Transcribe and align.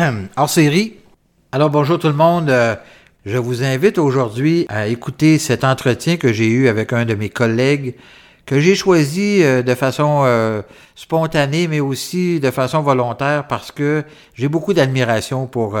hors 0.36 0.50
série. 0.50 0.94
Alors 1.52 1.70
bonjour 1.70 1.98
tout 1.98 2.06
le 2.06 2.14
monde. 2.14 2.50
Euh, 2.50 2.76
je 3.26 3.36
vous 3.38 3.62
invite 3.62 3.98
aujourd'hui 3.98 4.66
à 4.68 4.86
écouter 4.86 5.38
cet 5.38 5.64
entretien 5.64 6.16
que 6.16 6.32
j'ai 6.32 6.46
eu 6.46 6.68
avec 6.68 6.92
un 6.92 7.04
de 7.04 7.14
mes 7.14 7.28
collègues 7.28 7.94
que 8.46 8.58
j'ai 8.58 8.74
choisi 8.74 9.42
euh, 9.42 9.62
de 9.62 9.74
façon 9.74 10.22
euh, 10.24 10.62
spontanée, 10.94 11.68
mais 11.68 11.80
aussi 11.80 12.40
de 12.40 12.50
façon 12.50 12.80
volontaire 12.80 13.46
parce 13.46 13.72
que 13.72 14.04
j'ai 14.34 14.48
beaucoup 14.48 14.72
d'admiration 14.72 15.46
pour 15.46 15.78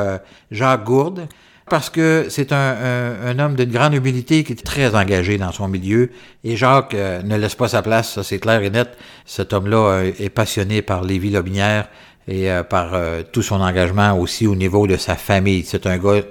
Jacques 0.50 0.84
Gourde, 0.84 1.26
parce 1.68 1.88
que 1.88 2.26
c'est 2.28 2.52
un, 2.52 3.38
homme 3.38 3.54
d'une 3.54 3.70
grande 3.70 3.94
humilité 3.94 4.44
qui 4.44 4.52
est 4.52 4.64
très 4.64 4.94
engagé 4.94 5.38
dans 5.38 5.52
son 5.52 5.68
milieu. 5.68 6.10
Et 6.44 6.56
Jacques 6.56 6.94
ne 6.94 7.36
laisse 7.36 7.54
pas 7.54 7.68
sa 7.68 7.82
place, 7.82 8.14
ça 8.14 8.22
c'est 8.22 8.38
clair 8.38 8.62
et 8.62 8.70
net. 8.70 8.96
Cet 9.24 9.52
homme-là 9.52 10.02
est 10.04 10.30
passionné 10.30 10.82
par 10.82 11.04
Lévis-Lobinière, 11.04 11.88
et 12.30 12.50
euh, 12.50 12.62
par 12.62 12.94
euh, 12.94 13.22
tout 13.30 13.42
son 13.42 13.60
engagement 13.60 14.16
aussi 14.16 14.46
au 14.46 14.54
niveau 14.54 14.86
de 14.86 14.96
sa 14.96 15.16
famille. 15.16 15.64
C'est 15.66 15.86
un 15.86 15.98
gars 15.98 16.22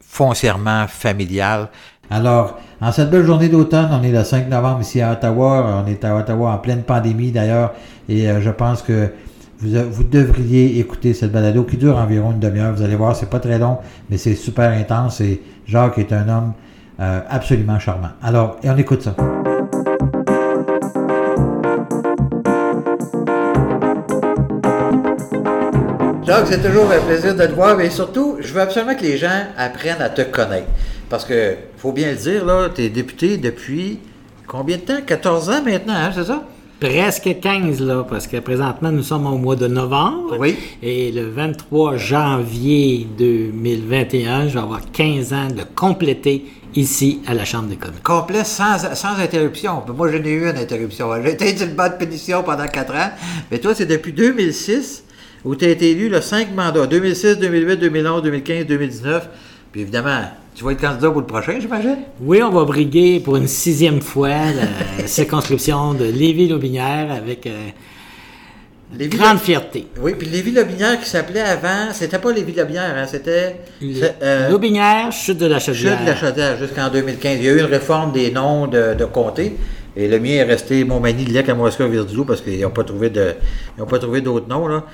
foncièrement 0.00 0.86
familial. 0.86 1.68
Alors, 2.10 2.58
en 2.80 2.92
cette 2.92 3.10
belle 3.10 3.24
journée 3.24 3.48
d'automne, 3.48 3.88
on 3.90 4.02
est 4.02 4.12
le 4.12 4.22
5 4.24 4.48
novembre 4.48 4.82
ici 4.82 5.00
à 5.00 5.12
Ottawa. 5.12 5.82
On 5.84 5.86
est 5.88 6.04
à 6.04 6.16
Ottawa 6.16 6.52
en 6.52 6.58
pleine 6.58 6.82
pandémie 6.82 7.32
d'ailleurs. 7.32 7.72
Et 8.08 8.28
euh, 8.28 8.40
je 8.40 8.50
pense 8.50 8.82
que 8.82 9.08
vous, 9.58 9.70
vous, 9.90 10.04
devriez 10.04 10.78
écouter 10.78 11.14
cette 11.14 11.32
balado 11.32 11.64
qui 11.64 11.78
dure 11.78 11.96
environ 11.96 12.32
une 12.32 12.40
demi-heure. 12.40 12.74
Vous 12.74 12.82
allez 12.82 12.96
voir, 12.96 13.16
c'est 13.16 13.30
pas 13.30 13.40
très 13.40 13.58
long, 13.58 13.78
mais 14.10 14.18
c'est 14.18 14.34
super 14.34 14.70
intense. 14.70 15.20
Et 15.22 15.42
Jacques 15.66 15.98
est 15.98 16.12
un 16.12 16.28
homme 16.28 16.52
absolument 17.00 17.78
charmant. 17.78 18.10
Alors, 18.22 18.56
et 18.64 18.70
on 18.70 18.76
écoute 18.76 19.02
ça. 19.02 19.14
Donc, 26.28 26.44
c'est 26.44 26.62
toujours 26.62 26.90
un 26.90 27.00
plaisir 27.00 27.34
de 27.34 27.46
te 27.46 27.52
voir, 27.52 27.74
mais 27.74 27.88
surtout, 27.88 28.36
je 28.40 28.52
veux 28.52 28.60
absolument 28.60 28.94
que 28.94 29.02
les 29.02 29.16
gens 29.16 29.46
apprennent 29.56 30.02
à 30.02 30.10
te 30.10 30.20
connaître. 30.20 30.66
Parce 31.08 31.24
que, 31.24 31.54
faut 31.78 31.90
bien 31.90 32.10
le 32.10 32.18
dire, 32.18 32.44
là, 32.44 32.68
tu 32.68 32.82
es 32.82 32.90
député 32.90 33.38
depuis 33.38 33.98
combien 34.46 34.76
de 34.76 34.82
temps? 34.82 35.00
14 35.06 35.48
ans 35.48 35.62
maintenant, 35.64 35.94
hein, 35.94 36.10
c'est 36.14 36.24
ça? 36.24 36.44
Presque 36.80 37.40
15, 37.40 37.80
là, 37.80 38.04
parce 38.06 38.26
que 38.26 38.36
présentement, 38.36 38.92
nous 38.92 39.02
sommes 39.02 39.26
au 39.26 39.38
mois 39.38 39.56
de 39.56 39.68
novembre. 39.68 40.36
Oui. 40.38 40.58
Et 40.82 41.10
le 41.12 41.30
23 41.30 41.96
janvier 41.96 43.08
2021, 43.16 44.48
je 44.48 44.52
vais 44.52 44.60
avoir 44.60 44.82
15 44.92 45.32
ans 45.32 45.48
de 45.48 45.62
compléter 45.74 46.44
ici 46.74 47.22
à 47.26 47.32
la 47.32 47.46
Chambre 47.46 47.68
des 47.68 47.76
communes. 47.76 48.00
Complet, 48.02 48.44
sans, 48.44 48.94
sans 48.94 49.18
interruption. 49.18 49.82
Moi, 49.96 50.12
je 50.12 50.18
n'ai 50.18 50.32
eu 50.32 50.42
une 50.42 50.58
interruption. 50.58 51.08
J'ai 51.24 51.32
été 51.32 51.64
une 51.64 51.74
bonne 51.74 51.96
pétition 51.98 52.42
pendant 52.42 52.68
4 52.68 52.94
ans. 52.94 53.10
Mais 53.50 53.60
toi, 53.60 53.74
c'est 53.74 53.86
depuis 53.86 54.12
2006 54.12 55.04
où 55.48 55.56
tu 55.56 55.64
as 55.64 55.70
été 55.70 55.92
élu 55.92 56.10
le 56.10 56.20
5 56.20 56.54
mandats, 56.54 56.86
2006, 56.86 57.38
2008, 57.38 57.76
2011, 57.78 58.22
2015, 58.22 58.66
2019. 58.66 59.28
Puis 59.72 59.80
évidemment, 59.80 60.20
tu 60.54 60.62
vas 60.62 60.72
être 60.72 60.80
candidat 60.82 61.10
pour 61.10 61.20
le 61.20 61.26
prochain, 61.26 61.54
j'imagine? 61.58 62.00
Oui, 62.20 62.42
on 62.42 62.50
va 62.50 62.64
briguer 62.64 63.18
pour 63.18 63.36
une 63.36 63.46
sixième 63.46 64.02
fois 64.02 64.28
la 64.28 65.06
circonscription 65.06 65.94
de 65.94 66.04
Lévis-Lobinière 66.04 67.10
avec 67.10 67.46
euh, 67.46 67.70
grande 69.06 69.38
fierté. 69.38 69.86
Oui, 70.02 70.12
puis 70.18 70.28
Lévis-Lobinière 70.28 71.00
qui 71.00 71.08
s'appelait 71.08 71.40
avant, 71.40 71.94
c'était 71.94 72.18
pas 72.18 72.30
Lévis-Lobinière, 72.30 72.94
hein, 72.94 73.06
c'était... 73.06 73.56
Euh, 74.20 74.50
Lobinière, 74.50 75.10
Chute 75.12 75.38
de 75.38 75.46
la 75.46 75.60
Chaudière. 75.60 75.96
Chute 75.96 76.04
de 76.04 76.10
la 76.10 76.16
Chaudière, 76.16 76.58
jusqu'en 76.58 76.90
2015. 76.90 77.38
Il 77.38 77.44
y 77.46 77.48
a 77.48 77.52
eu 77.52 77.60
une 77.60 77.64
réforme 77.64 78.12
des 78.12 78.30
noms 78.30 78.66
de, 78.66 78.92
de 78.92 79.04
comtés. 79.06 79.56
Et 79.96 80.08
le 80.08 80.20
mien 80.20 80.32
est 80.32 80.44
resté 80.44 80.84
Montmagny, 80.84 81.24
Lec, 81.24 81.48
Amoisca, 81.48 81.86
Virdilou, 81.86 82.26
parce 82.26 82.42
qu'ils 82.42 82.60
n'ont 82.60 82.68
pas 82.68 82.84
trouvé 82.84 83.08
de, 83.08 83.34
ils 83.78 83.84
pas 83.86 83.98
trouvé 83.98 84.20
d'autres 84.20 84.46
noms, 84.46 84.68
là. 84.68 84.84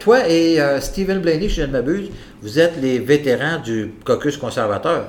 Toi 0.00 0.28
et 0.30 0.58
euh, 0.58 0.80
Stephen 0.80 1.20
Blaney, 1.20 1.48
si 1.48 1.56
je 1.56 1.62
ne 1.62 1.66
m'abuse, 1.66 2.08
vous 2.42 2.58
êtes 2.58 2.80
les 2.80 2.98
vétérans 2.98 3.60
du 3.62 3.92
caucus 4.02 4.38
conservateur, 4.38 5.04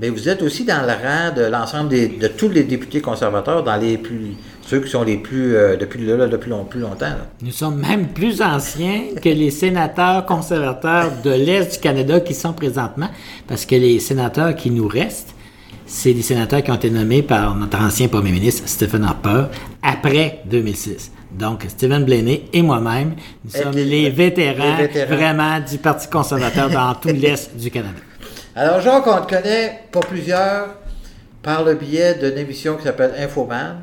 mais 0.00 0.08
vous 0.08 0.28
êtes 0.28 0.42
aussi 0.42 0.64
dans 0.64 0.82
le 0.82 0.92
rang 0.92 1.32
de 1.34 1.44
l'ensemble 1.44 1.90
de 1.90 2.26
tous 2.26 2.48
les 2.48 2.64
députés 2.64 3.00
conservateurs, 3.00 3.62
dans 3.62 3.76
les 3.76 3.98
plus 3.98 4.34
ceux 4.62 4.80
qui 4.80 4.90
sont 4.90 5.04
les 5.04 5.18
plus 5.18 5.54
euh, 5.54 5.76
depuis 5.76 6.04
là, 6.04 6.26
depuis 6.26 6.50
plus 6.68 6.80
longtemps. 6.80 7.12
Nous 7.40 7.52
sommes 7.52 7.78
même 7.78 8.08
plus 8.08 8.42
anciens 8.42 9.02
que 9.22 9.28
les 9.28 9.52
sénateurs 9.52 10.26
conservateurs 10.26 11.12
de 11.22 11.30
l'Est 11.30 11.74
du 11.74 11.78
Canada 11.78 12.18
qui 12.18 12.34
sont 12.34 12.52
présentement, 12.52 13.10
parce 13.46 13.64
que 13.64 13.76
les 13.76 14.00
sénateurs 14.00 14.56
qui 14.56 14.70
nous 14.70 14.88
restent, 14.88 15.34
c'est 15.86 16.14
des 16.14 16.22
sénateurs 16.22 16.64
qui 16.64 16.70
ont 16.72 16.76
été 16.76 16.90
nommés 16.90 17.22
par 17.22 17.54
notre 17.54 17.80
ancien 17.80 18.08
premier 18.08 18.32
ministre 18.32 18.64
Stephen 18.66 19.04
Harper 19.04 19.44
après 19.82 20.40
2006. 20.46 21.12
Donc, 21.38 21.64
Stephen 21.68 22.04
Blaney 22.04 22.44
et 22.52 22.62
moi-même, 22.62 23.14
nous 23.44 23.50
sommes 23.50 23.74
les, 23.74 24.10
vétérans, 24.10 24.76
vraiment 25.08 25.60
du 25.60 25.78
Parti 25.78 26.08
conservateur 26.08 26.68
dans 26.68 26.94
tout 26.94 27.08
l'Est 27.14 27.56
du 27.56 27.70
Canada. 27.70 27.98
Alors, 28.54 28.80
Jacques, 28.80 29.06
on 29.06 29.24
te 29.24 29.34
connaît 29.34 29.80
pour 29.90 30.04
plusieurs 30.06 30.68
par 31.42 31.64
le 31.64 31.74
biais 31.74 32.14
d'une 32.14 32.38
émission 32.38 32.76
qui 32.76 32.84
s'appelle 32.84 33.12
Infoman. 33.18 33.82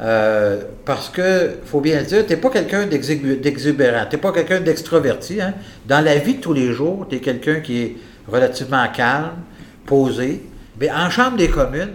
Euh, 0.00 0.62
parce 0.84 1.08
que, 1.08 1.52
faut 1.64 1.80
bien 1.80 2.00
le 2.00 2.06
dire, 2.06 2.26
tu 2.26 2.32
n'es 2.32 2.36
pas 2.36 2.50
quelqu'un 2.50 2.86
d'exubérant, 2.86 4.06
tu 4.10 4.16
n'es 4.16 4.22
pas 4.22 4.32
quelqu'un 4.32 4.60
d'extroverti. 4.60 5.40
Hein. 5.40 5.54
Dans 5.86 6.04
la 6.04 6.16
vie 6.16 6.34
de 6.34 6.40
tous 6.40 6.52
les 6.52 6.72
jours, 6.72 7.06
tu 7.08 7.16
es 7.16 7.20
quelqu'un 7.20 7.60
qui 7.60 7.82
est 7.82 7.96
relativement 8.26 8.86
calme, 8.92 9.36
posé. 9.86 10.42
Mais 10.80 10.90
en 10.90 11.10
Chambre 11.10 11.36
des 11.36 11.48
communes, 11.48 11.94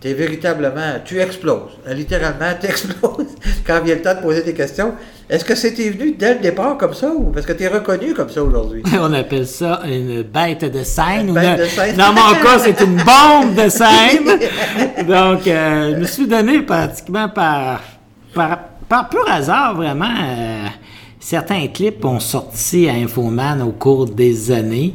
tu 0.00 0.08
es 0.08 0.14
véritablement, 0.14 0.94
tu 1.04 1.20
exploses. 1.20 1.78
Littéralement, 1.88 2.52
tu 2.60 2.66
exploses 2.66 3.34
quand 3.66 3.80
vient 3.82 3.96
le 3.96 4.02
temps 4.02 4.14
de 4.14 4.20
poser 4.20 4.42
des 4.42 4.54
questions. 4.54 4.92
Est-ce 5.28 5.44
que 5.44 5.54
c'était 5.54 5.90
venu 5.90 6.12
dès 6.12 6.34
le 6.34 6.40
départ 6.40 6.78
comme 6.78 6.94
ça 6.94 7.10
ou 7.10 7.24
parce 7.30 7.44
que 7.44 7.52
tu 7.52 7.64
es 7.64 7.68
reconnu 7.68 8.14
comme 8.14 8.30
ça 8.30 8.42
aujourd'hui? 8.42 8.82
On 9.00 9.12
appelle 9.12 9.46
ça 9.46 9.82
une 9.86 10.22
bête 10.22 10.64
de 10.64 10.82
scène. 10.82 11.26
Dans 11.26 12.12
mon 12.12 12.34
cas, 12.42 12.58
c'est 12.58 12.80
une 12.80 12.96
bombe 12.96 13.54
de 13.54 13.68
scène. 13.68 14.26
Donc, 15.06 15.46
euh, 15.46 15.94
je 15.94 16.00
me 16.00 16.04
suis 16.04 16.26
donné 16.26 16.62
pratiquement 16.62 17.28
par, 17.28 17.82
par, 18.32 18.58
par 18.88 19.08
pur 19.08 19.28
hasard, 19.28 19.74
vraiment. 19.74 20.06
Euh, 20.06 20.66
certains 21.20 21.66
clips 21.66 22.04
ont 22.04 22.20
sorti 22.20 22.88
à 22.88 22.92
Infoman 22.92 23.60
au 23.60 23.72
cours 23.72 24.06
des 24.06 24.50
années. 24.50 24.94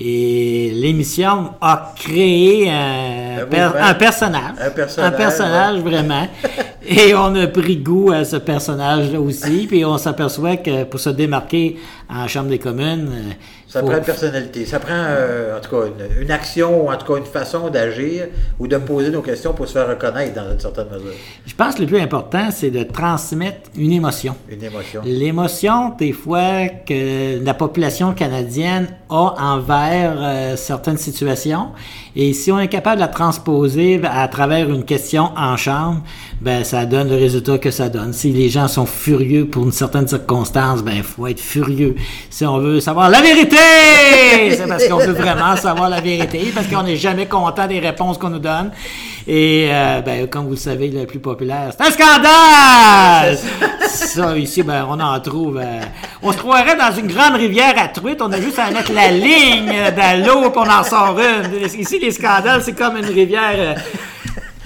Et 0.00 0.70
l'émission 0.74 1.54
a 1.60 1.92
créé 1.96 2.70
un, 2.70 3.38
un, 3.40 3.94
personnage. 3.94 4.54
Un 4.60 4.70
personnage. 4.70 5.12
Un 5.12 5.16
personnage, 5.16 5.80
vraiment. 5.80 6.28
Et 6.90 7.14
on 7.14 7.34
a 7.34 7.46
pris 7.46 7.76
goût 7.76 8.10
à 8.12 8.24
ce 8.24 8.36
personnage-là 8.36 9.20
aussi. 9.20 9.66
Puis 9.66 9.84
on 9.84 9.98
s'aperçoit 9.98 10.56
que 10.56 10.84
pour 10.84 10.98
se 10.98 11.10
démarquer 11.10 11.76
en 12.08 12.26
Chambre 12.26 12.48
des 12.48 12.58
communes, 12.58 13.34
ça 13.68 13.82
prend 13.82 13.98
une 13.98 14.02
personnalité. 14.02 14.64
Ça 14.64 14.80
prend, 14.80 14.94
euh, 14.94 15.58
en 15.58 15.60
tout 15.60 15.70
cas, 15.70 15.82
une, 16.18 16.30
action 16.30 16.84
ou 16.84 16.90
en 16.90 16.96
tout 16.96 17.12
cas 17.12 17.18
une 17.18 17.26
façon 17.26 17.68
d'agir 17.68 18.28
ou 18.58 18.66
de 18.66 18.78
poser 18.78 19.10
nos 19.10 19.20
questions 19.20 19.52
pour 19.52 19.68
se 19.68 19.74
faire 19.74 19.86
reconnaître 19.86 20.34
dans 20.34 20.50
une 20.50 20.58
certaine 20.58 20.86
mesure. 20.90 21.12
Je 21.44 21.54
pense 21.54 21.74
que 21.74 21.82
le 21.82 21.86
plus 21.86 22.00
important, 22.00 22.50
c'est 22.50 22.70
de 22.70 22.82
transmettre 22.84 23.70
une 23.76 23.92
émotion. 23.92 24.34
Une 24.48 24.64
émotion. 24.64 25.02
L'émotion, 25.04 25.94
des 25.98 26.12
fois, 26.12 26.68
que 26.86 27.44
la 27.44 27.52
population 27.52 28.14
canadienne 28.14 28.88
a 29.10 29.34
envers 29.38 30.16
euh, 30.18 30.56
certaines 30.56 30.96
situations. 30.96 31.68
Et 32.16 32.32
si 32.32 32.50
on 32.50 32.58
est 32.58 32.68
capable 32.68 32.96
de 32.96 33.02
la 33.02 33.08
transposer 33.08 34.00
à 34.02 34.26
travers 34.28 34.70
une 34.70 34.84
question 34.84 35.30
en 35.36 35.58
chambre, 35.58 36.02
ben 36.40 36.62
ça 36.62 36.86
donne 36.86 37.08
le 37.08 37.16
résultat 37.16 37.58
que 37.58 37.70
ça 37.70 37.88
donne. 37.88 38.12
Si 38.12 38.30
les 38.30 38.48
gens 38.48 38.68
sont 38.68 38.86
furieux 38.86 39.46
pour 39.46 39.64
une 39.64 39.72
certaine 39.72 40.06
circonstance, 40.06 40.82
ben 40.82 40.94
il 40.96 41.02
faut 41.02 41.26
être 41.26 41.40
furieux. 41.40 41.96
Si 42.30 42.46
on 42.46 42.58
veut 42.58 42.80
savoir 42.80 43.10
la 43.10 43.20
vérité, 43.20 43.56
c'est 44.50 44.68
parce 44.68 44.86
qu'on 44.86 44.98
veut 44.98 45.12
vraiment 45.12 45.56
savoir 45.56 45.88
la 45.88 46.00
vérité, 46.00 46.52
parce 46.54 46.68
qu'on 46.68 46.84
n'est 46.84 46.96
jamais 46.96 47.26
content 47.26 47.66
des 47.66 47.80
réponses 47.80 48.18
qu'on 48.18 48.30
nous 48.30 48.38
donne. 48.38 48.70
Et 49.26 49.68
euh, 49.70 50.00
ben, 50.00 50.26
comme 50.28 50.44
vous 50.44 50.52
le 50.52 50.56
savez, 50.56 50.88
le 50.88 51.06
plus 51.06 51.18
populaire, 51.18 51.70
c'est 51.76 51.86
un 51.86 51.90
scandale! 51.90 53.38
Ça, 53.88 54.38
ici, 54.38 54.62
ben, 54.62 54.86
on 54.88 54.98
en 55.00 55.18
trouve. 55.20 55.58
Euh, 55.58 55.80
on 56.22 56.32
se 56.32 56.38
croirait 56.38 56.76
dans 56.76 56.94
une 56.96 57.08
grande 57.08 57.34
rivière 57.34 57.74
à 57.76 57.88
truite, 57.88 58.22
on 58.22 58.30
a 58.32 58.40
juste 58.40 58.58
à 58.58 58.70
mettre 58.70 58.92
la 58.92 59.10
ligne 59.10 59.72
dans 59.96 60.24
l'eau, 60.24 60.50
puis 60.50 60.62
on 60.64 60.70
en 60.70 60.84
sort 60.84 61.18
une. 61.18 61.80
Ici, 61.80 61.98
les 61.98 62.12
scandales, 62.12 62.62
c'est 62.62 62.72
comme 62.72 62.96
une 62.96 63.06
rivière. 63.06 63.54
Euh, 63.56 63.74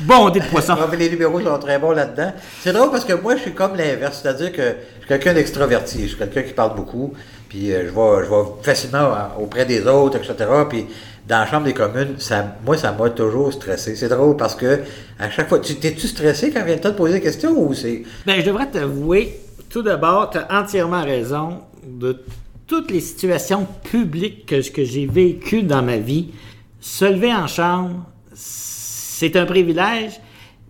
bondée 0.02 0.40
de 0.40 0.46
poissons. 0.46 0.76
les 0.96 1.10
numéros 1.10 1.40
sont 1.40 1.58
très 1.58 1.78
bons 1.78 1.92
là-dedans. 1.92 2.32
C'est 2.60 2.72
drôle 2.72 2.90
parce 2.90 3.04
que 3.04 3.14
moi, 3.14 3.36
je 3.36 3.42
suis 3.42 3.54
comme 3.54 3.76
l'inverse. 3.76 4.20
C'est-à-dire 4.22 4.52
que 4.52 4.62
je 4.62 4.98
suis 4.98 5.08
quelqu'un 5.08 5.34
d'extroverti. 5.34 6.02
Je 6.02 6.08
suis 6.08 6.16
quelqu'un 6.18 6.42
qui 6.42 6.52
parle 6.52 6.74
beaucoup. 6.74 7.12
Puis 7.48 7.68
je, 7.68 7.76
vais, 7.76 8.24
je 8.24 8.30
vais 8.30 8.62
facilement 8.62 9.12
auprès 9.38 9.66
des 9.66 9.86
autres, 9.86 10.16
etc. 10.16 10.48
Puis 10.68 10.86
dans 11.28 11.38
la 11.38 11.46
Chambre 11.46 11.64
des 11.64 11.74
communes, 11.74 12.14
ça, 12.18 12.56
moi, 12.64 12.76
ça 12.76 12.92
m'a 12.92 13.10
toujours 13.10 13.52
stressé. 13.52 13.94
C'est 13.94 14.08
drôle 14.08 14.36
parce 14.36 14.54
que 14.54 14.80
à 15.18 15.30
chaque 15.30 15.48
fois, 15.48 15.58
tu 15.60 15.76
t'es-tu 15.76 16.08
stressé 16.08 16.50
quand 16.50 16.64
vient 16.64 16.74
le 16.74 16.80
temps 16.80 16.90
de 16.90 16.94
poser 16.94 17.14
des 17.14 17.20
questions 17.20 17.52
ou 17.56 17.74
c'est? 17.74 18.02
Bien, 18.26 18.40
je 18.40 18.46
devrais 18.46 18.70
t'avouer, 18.70 19.40
tout 19.70 19.82
d'abord, 19.82 20.30
tu 20.30 20.38
as 20.38 20.48
entièrement 20.50 21.02
raison 21.02 21.60
de 21.86 22.22
toutes 22.66 22.90
les 22.90 23.00
situations 23.00 23.66
publiques 23.84 24.46
que, 24.46 24.68
que 24.70 24.84
j'ai 24.84 25.06
vécues 25.06 25.62
dans 25.62 25.82
ma 25.82 25.98
vie. 25.98 26.30
Se 26.80 27.04
lever 27.04 27.32
en 27.32 27.46
chambre, 27.46 28.04
c'est 29.18 29.36
un 29.36 29.44
privilège, 29.44 30.12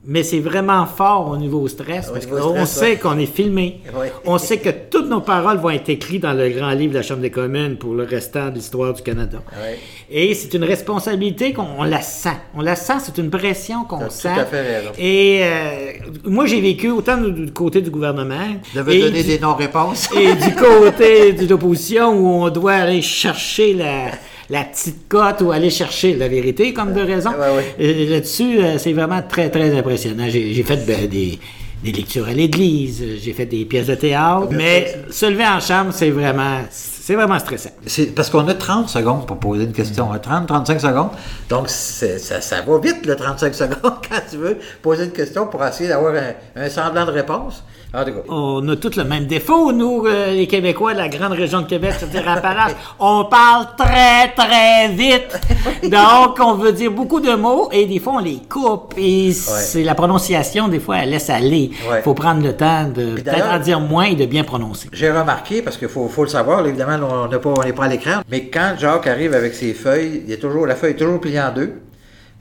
mais 0.05 0.25
c'est 0.25 0.41
vraiment 0.41 0.85
fort 0.85 1.29
au 1.31 1.37
niveau 1.37 1.69
stress 1.69 2.09
Au 2.09 2.13
parce 2.15 2.27
qu'on 2.27 2.67
sait 2.67 2.81
ouais. 2.93 2.97
qu'on 2.97 3.17
est 3.21 3.33
filmé. 3.33 3.83
Ouais. 3.97 4.13
On 4.27 4.37
sait 4.37 4.59
que 4.59 4.71
toutes 4.91 5.09
nos 5.09 5.21
paroles 5.21 5.59
vont 5.59 5.71
être 5.71 5.89
écrites 5.91 6.23
dans 6.23 6.33
le 6.33 6.49
grand 6.49 6.73
livre 6.73 6.93
de 6.93 6.99
la 6.99 7.03
Chambre 7.05 7.21
des 7.21 7.31
communes 7.31 7.77
pour 7.77 7.95
le 7.95 8.03
restant 8.03 8.49
de 8.51 8.57
l'histoire 8.57 8.95
du 8.95 9.03
Canada. 9.03 9.39
Ouais. 9.53 9.79
Et 10.11 10.35
c'est 10.35 10.53
une 10.55 10.65
responsabilité 10.65 11.53
qu'on 11.53 11.69
on 11.79 11.85
la 11.85 12.03
sent. 12.03 12.37
On 12.57 12.63
la 12.63 12.75
sent, 12.75 12.95
c'est 13.05 13.17
une 13.19 13.31
pression 13.31 13.85
qu'on 13.85 14.11
sent. 14.11 14.31
tout 14.35 14.41
à 14.41 14.45
fait 14.45 14.63
raison. 14.79 14.91
Et 14.99 15.41
euh, 15.45 15.93
moi, 16.25 16.47
j'ai 16.47 16.61
vécu 16.61 16.91
autant 16.91 17.19
du, 17.19 17.31
du 17.47 17.53
côté 17.53 17.81
du 17.81 17.91
gouvernement. 17.91 18.35
Et 18.75 18.99
donner 19.01 19.23
du- 19.23 19.29
des 19.29 19.39
non-réponses. 19.39 20.09
et 20.19 20.35
du 20.35 20.53
côté 20.57 21.33
de 21.33 21.47
l'opposition 21.47 22.11
où 22.13 22.27
on 22.45 22.51
doit 22.51 22.73
aller 22.73 23.03
chercher 23.03 23.73
la, 23.75 24.07
la 24.53 24.65
petite 24.65 25.09
cote 25.09 25.41
ou 25.41 25.51
aller 25.51 25.71
chercher 25.71 26.15
la 26.15 26.29
vérité 26.29 26.75
comme 26.75 26.93
de 26.93 27.01
raison. 27.01 27.31
Ouais, 27.31 27.57
ouais. 27.57 27.75
Et 27.79 28.07
Là-dessus, 28.07 28.59
euh, 28.59 28.77
c'est 28.77 28.93
vraiment 28.93 29.23
très, 29.27 29.49
très 29.49 29.75
impressionnant. 29.77 30.27
J'ai 30.29 30.53
j'ai 30.53 30.63
fait 30.63 30.85
ben, 30.87 31.09
des, 31.09 31.39
des 31.83 31.93
lectures 31.93 32.29
à 32.29 32.35
l'église, 32.35 33.03
j'ai 33.25 33.33
fait 33.33 33.47
des 33.47 33.65
pièces 33.65 33.87
de 33.87 33.95
théâtre, 33.95 34.49
mais 34.51 34.95
se 35.11 35.25
lever 35.25 35.47
en 35.47 35.59
chambre, 35.59 35.93
c'est 35.93 36.11
vraiment, 36.11 36.59
c'est 37.05 37.17
vraiment 37.17 37.39
stressant. 37.41 37.71
C'est 37.85 38.15
parce 38.15 38.31
qu'on 38.31 38.47
a 38.47 38.55
30 38.55 38.89
secondes 38.89 39.27
pour 39.27 39.39
poser 39.39 39.65
une 39.65 39.73
question. 39.73 40.09
30, 40.23 40.47
35 40.47 40.81
secondes. 40.81 41.09
Donc, 41.49 41.69
ça, 41.69 42.07
ça 42.41 42.57
va 42.63 42.79
vite, 42.79 43.05
le 43.07 43.17
35 43.17 43.55
secondes, 43.63 43.77
quand 44.09 44.21
tu 44.31 44.37
veux 44.37 44.57
poser 44.81 45.05
une 45.07 45.11
question 45.13 45.47
pour 45.49 45.65
essayer 45.65 45.89
d'avoir 45.89 46.15
un, 46.15 46.63
un 46.63 46.69
semblant 46.69 47.05
de 47.05 47.11
réponse. 47.11 47.65
En 47.95 48.05
tout 48.05 48.13
cas, 48.13 48.21
On 48.31 48.67
a 48.71 48.77
tous 48.77 48.97
le 48.97 49.05
même 49.05 49.27
défaut, 49.27 49.71
nous, 49.71 50.07
euh, 50.07 50.31
les 50.33 50.47
Québécois, 50.47 50.95
de 50.95 50.99
la 50.99 51.09
grande 51.11 51.33
région 51.33 51.61
de 51.61 51.67
Québec, 51.67 51.93
c'est-à-dire 51.99 52.27
Appalaches. 52.27 52.73
On 52.99 53.27
parle 53.27 53.67
très, 53.77 54.29
très 54.35 54.89
vite. 54.89 55.39
Donc, 55.91 56.39
on 56.41 56.55
veut 56.55 56.73
dire 56.73 56.91
beaucoup 56.91 57.21
de 57.21 57.35
mots 57.35 57.69
et 57.71 57.85
des 57.85 57.99
fois, 57.99 58.15
on 58.15 58.19
les 58.21 58.41
coupe. 58.49 58.95
Et 58.97 59.33
c'est 59.33 59.83
la 59.83 59.95
prononciation, 59.95 60.69
des 60.69 60.81
fois, 60.81 60.99
elle 61.01 61.11
laisse 61.11 61.29
aller. 61.29 61.71
Il 61.85 61.91
Ouais. 61.91 62.01
faut 62.03 62.15
prendre 62.15 62.43
le 62.43 62.57
temps 62.57 62.85
de 62.85 63.17
peut-être 63.21 63.47
en 63.53 63.59
dire 63.59 63.81
moins 63.81 64.05
et 64.05 64.15
de 64.15 64.25
bien 64.25 64.45
prononcer. 64.45 64.89
j'ai 64.93 65.11
remarqué, 65.11 65.61
parce 65.61 65.77
qu'il 65.77 65.89
faut, 65.89 66.09
faut 66.09 66.23
le 66.23 66.29
savoir, 66.31 66.63
là, 66.63 66.71
on 67.03 67.29
n'est 67.29 67.73
pas, 67.73 67.85
à 67.85 67.89
l'écran, 67.89 68.23
mais 68.31 68.47
quand 68.47 68.75
Jacques 68.79 69.07
arrive 69.07 69.35
avec 69.35 69.55
ses 69.55 69.75
feuilles, 69.75 70.23
il 70.25 70.31
y 70.31 70.35
a 70.35 70.37
toujours, 70.37 70.67
la 70.67 70.75
feuille 70.75 70.93
est 70.93 70.97
toujours 70.97 71.21
pliée 71.21 71.41
en 71.41 71.53
deux, 71.53 71.75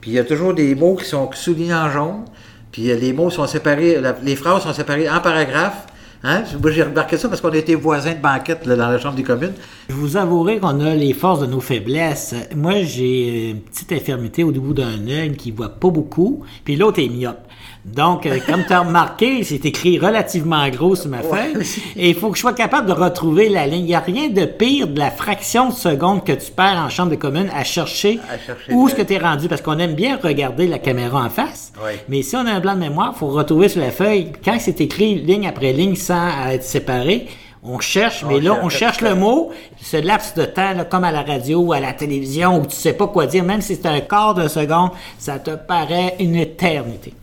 puis 0.00 0.10
il 0.10 0.14
y 0.14 0.18
a 0.18 0.24
toujours 0.24 0.54
des 0.54 0.74
mots 0.74 0.96
qui 0.96 1.04
sont 1.04 1.30
soulignés 1.32 1.74
en 1.74 1.90
jaune, 1.90 2.24
puis 2.70 2.90
euh, 2.90 2.96
les 2.96 3.12
mots 3.12 3.30
sont 3.30 3.46
séparés, 3.46 4.00
les 4.22 4.36
phrases 4.36 4.62
sont 4.62 4.72
séparées 4.72 5.08
en 5.08 5.20
paragraphes. 5.20 5.86
Hein? 6.24 6.44
J'ai 6.66 6.84
remarqué 6.84 7.16
ça 7.16 7.28
parce 7.28 7.40
qu'on 7.40 7.50
était 7.50 7.74
voisins 7.74 8.12
de 8.12 8.20
banquette 8.20 8.66
dans 8.66 8.76
la 8.76 8.98
Chambre 8.98 9.16
des 9.16 9.24
communes. 9.24 9.54
Je 9.88 9.94
vous 9.94 10.16
avouerai 10.16 10.58
qu'on 10.58 10.80
a 10.80 10.94
les 10.94 11.14
forces 11.14 11.40
de 11.40 11.46
nos 11.46 11.60
faiblesses. 11.60 12.34
Moi, 12.54 12.82
j'ai 12.84 13.50
une 13.50 13.60
petite 13.60 13.90
infirmité 13.90 14.44
au 14.44 14.52
bout 14.52 14.72
d'un 14.72 15.06
œil 15.08 15.36
qui 15.36 15.50
voit 15.50 15.68
pas 15.68 15.90
beaucoup, 15.90 16.44
puis 16.64 16.76
l'autre 16.76 17.00
est 17.00 17.08
myope. 17.08 17.40
Donc, 17.84 18.26
euh, 18.26 18.38
comme 18.46 18.64
tu 18.64 18.72
as 18.72 18.80
remarqué, 18.80 19.42
c'est 19.42 19.64
écrit 19.64 19.98
relativement 19.98 20.68
gros 20.68 20.94
sur 20.94 21.10
ma 21.10 21.18
feuille. 21.18 21.54
Et 21.96 22.10
il 22.10 22.14
faut 22.14 22.30
que 22.30 22.36
je 22.36 22.42
sois 22.42 22.52
capable 22.52 22.86
de 22.86 22.92
retrouver 22.92 23.48
la 23.48 23.66
ligne. 23.66 23.84
Il 23.84 23.86
n'y 23.86 23.94
a 23.94 24.00
rien 24.00 24.28
de 24.28 24.44
pire 24.44 24.86
de 24.86 24.98
la 24.98 25.10
fraction 25.10 25.68
de 25.68 25.74
seconde 25.74 26.24
que 26.24 26.32
tu 26.32 26.52
perds 26.52 26.78
en 26.78 26.88
chambre 26.88 27.10
de 27.10 27.16
commune 27.16 27.50
à 27.54 27.64
chercher, 27.64 28.20
À 28.30 28.38
chercher 28.38 28.72
où 28.72 28.88
ce 28.88 28.94
que 28.94 29.02
tu 29.02 29.14
es 29.14 29.18
rendu. 29.18 29.48
Parce 29.48 29.62
qu'on 29.62 29.78
aime 29.78 29.94
bien 29.94 30.16
regarder 30.22 30.68
la 30.68 30.78
caméra 30.78 31.24
en 31.24 31.30
face. 31.30 31.72
Oui. 31.84 31.92
Mais 32.08 32.22
si 32.22 32.36
on 32.36 32.46
a 32.46 32.52
un 32.52 32.60
blanc 32.60 32.74
de 32.74 32.80
mémoire, 32.80 33.12
il 33.16 33.18
faut 33.18 33.28
retrouver 33.28 33.68
sur 33.68 33.80
la 33.80 33.90
feuille. 33.90 34.30
Quand 34.44 34.56
c'est 34.60 34.80
écrit 34.80 35.16
ligne 35.16 35.48
après 35.48 35.72
ligne 35.72 35.96
sans 35.96 36.28
être 36.50 36.62
séparé, 36.64 37.26
on 37.64 37.78
cherche, 37.78 38.24
mais 38.24 38.40
là, 38.40 38.58
on 38.62 38.68
cherche. 38.68 38.98
cherche 38.98 39.00
le 39.02 39.14
mot, 39.14 39.50
ce 39.80 39.96
laps 39.96 40.34
de 40.34 40.44
temps, 40.44 40.72
là, 40.72 40.84
comme 40.84 41.04
à 41.04 41.12
la 41.12 41.22
radio 41.22 41.60
ou 41.60 41.72
à 41.72 41.78
la 41.78 41.92
télévision, 41.92 42.60
où 42.60 42.66
tu 42.66 42.74
sais 42.74 42.92
pas 42.92 43.06
quoi 43.06 43.26
dire, 43.26 43.44
même 43.44 43.60
si 43.60 43.76
c'est 43.76 43.86
un 43.86 44.00
quart 44.00 44.34
de 44.34 44.48
seconde, 44.48 44.90
ça 45.16 45.38
te 45.38 45.52
paraît 45.52 46.16
une 46.18 46.34
éternité. 46.34 47.14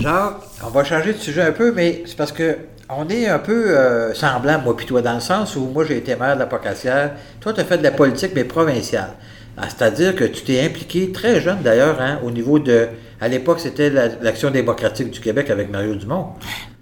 Jacques, 0.00 0.36
on 0.64 0.70
va 0.70 0.84
changer 0.84 1.12
de 1.12 1.18
sujet 1.18 1.42
un 1.42 1.52
peu, 1.52 1.72
mais 1.72 2.02
c'est 2.06 2.16
parce 2.16 2.32
que 2.32 2.56
on 2.90 3.08
est 3.08 3.26
un 3.26 3.38
peu 3.38 3.76
euh, 3.76 4.14
semblants, 4.14 4.60
moi 4.62 4.76
puis 4.76 4.86
toi, 4.86 5.02
dans 5.02 5.14
le 5.14 5.20
sens 5.20 5.56
où 5.56 5.66
moi 5.66 5.84
j'ai 5.84 5.98
été 5.98 6.14
maire 6.16 6.34
de 6.34 6.40
la 6.40 6.46
Pocassière. 6.46 7.12
Toi, 7.40 7.52
tu 7.52 7.60
as 7.60 7.64
fait 7.64 7.78
de 7.78 7.82
la 7.82 7.90
politique, 7.90 8.30
mais 8.34 8.44
provinciale. 8.44 9.10
Ah, 9.56 9.64
C'est-à-dire 9.68 10.14
que 10.14 10.24
tu 10.24 10.42
t'es 10.42 10.60
impliqué 10.64 11.10
très 11.10 11.40
jeune 11.40 11.58
d'ailleurs, 11.62 12.00
hein, 12.00 12.20
au 12.22 12.30
niveau 12.30 12.58
de. 12.58 12.86
À 13.20 13.26
l'époque, 13.26 13.58
c'était 13.58 13.90
la- 13.90 14.08
l'Action 14.22 14.50
démocratique 14.52 15.10
du 15.10 15.18
Québec 15.20 15.50
avec 15.50 15.70
Mario 15.70 15.96
Dumont. 15.96 16.26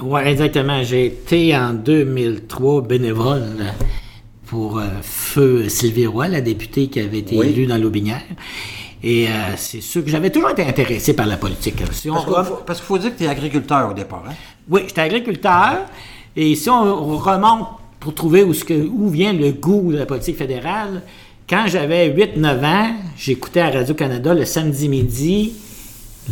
Oui, 0.02 0.20
exactement. 0.26 0.82
J'ai 0.82 1.06
été 1.06 1.56
en 1.56 1.72
2003 1.72 2.82
bénévole 2.82 3.42
pour 4.46 4.78
euh, 4.78 4.84
Feu 5.02 5.68
Sylvie 5.70 6.06
Roy, 6.06 6.28
la 6.28 6.42
députée 6.42 6.88
qui 6.88 7.00
avait 7.00 7.20
été 7.20 7.36
Oui. 7.38 7.48
élue 7.48 7.66
dans 7.66 7.78
l'Aubinière. 7.78 8.20
Et 9.08 9.28
euh, 9.28 9.30
c'est 9.56 9.80
sûr 9.80 10.02
que 10.04 10.10
j'avais 10.10 10.30
toujours 10.30 10.50
été 10.50 10.64
intéressé 10.66 11.14
par 11.14 11.26
la 11.26 11.36
politique. 11.36 11.76
Si 11.92 12.10
on 12.10 12.14
Parce 12.14 12.24
qu'il 12.24 12.34
rem- 12.34 12.76
faut, 12.82 12.98
dire 12.98 13.12
que 13.12 13.18
tu 13.18 13.24
es 13.24 13.28
agriculteur 13.28 13.90
au 13.90 13.94
départ. 13.94 14.24
Hein? 14.28 14.32
Oui, 14.68 14.80
j'étais 14.88 15.02
agriculteur. 15.02 15.76
Et 16.34 16.56
si 16.56 16.68
on 16.68 17.16
remonte 17.16 17.68
pour 18.00 18.14
trouver 18.14 18.42
où, 18.42 18.52
ce 18.52 18.64
que- 18.64 18.74
où 18.88 19.08
vient 19.08 19.32
le 19.32 19.52
goût 19.52 19.92
de 19.92 19.98
la 19.98 20.06
politique 20.06 20.36
fédérale, 20.36 21.02
quand 21.48 21.64
j'avais 21.68 22.08
8-9 22.08 22.64
ans, 22.64 22.90
j'écoutais 23.16 23.60
à 23.60 23.70
Radio-Canada 23.70 24.34
le 24.34 24.44
samedi 24.44 24.88
midi 24.88 25.52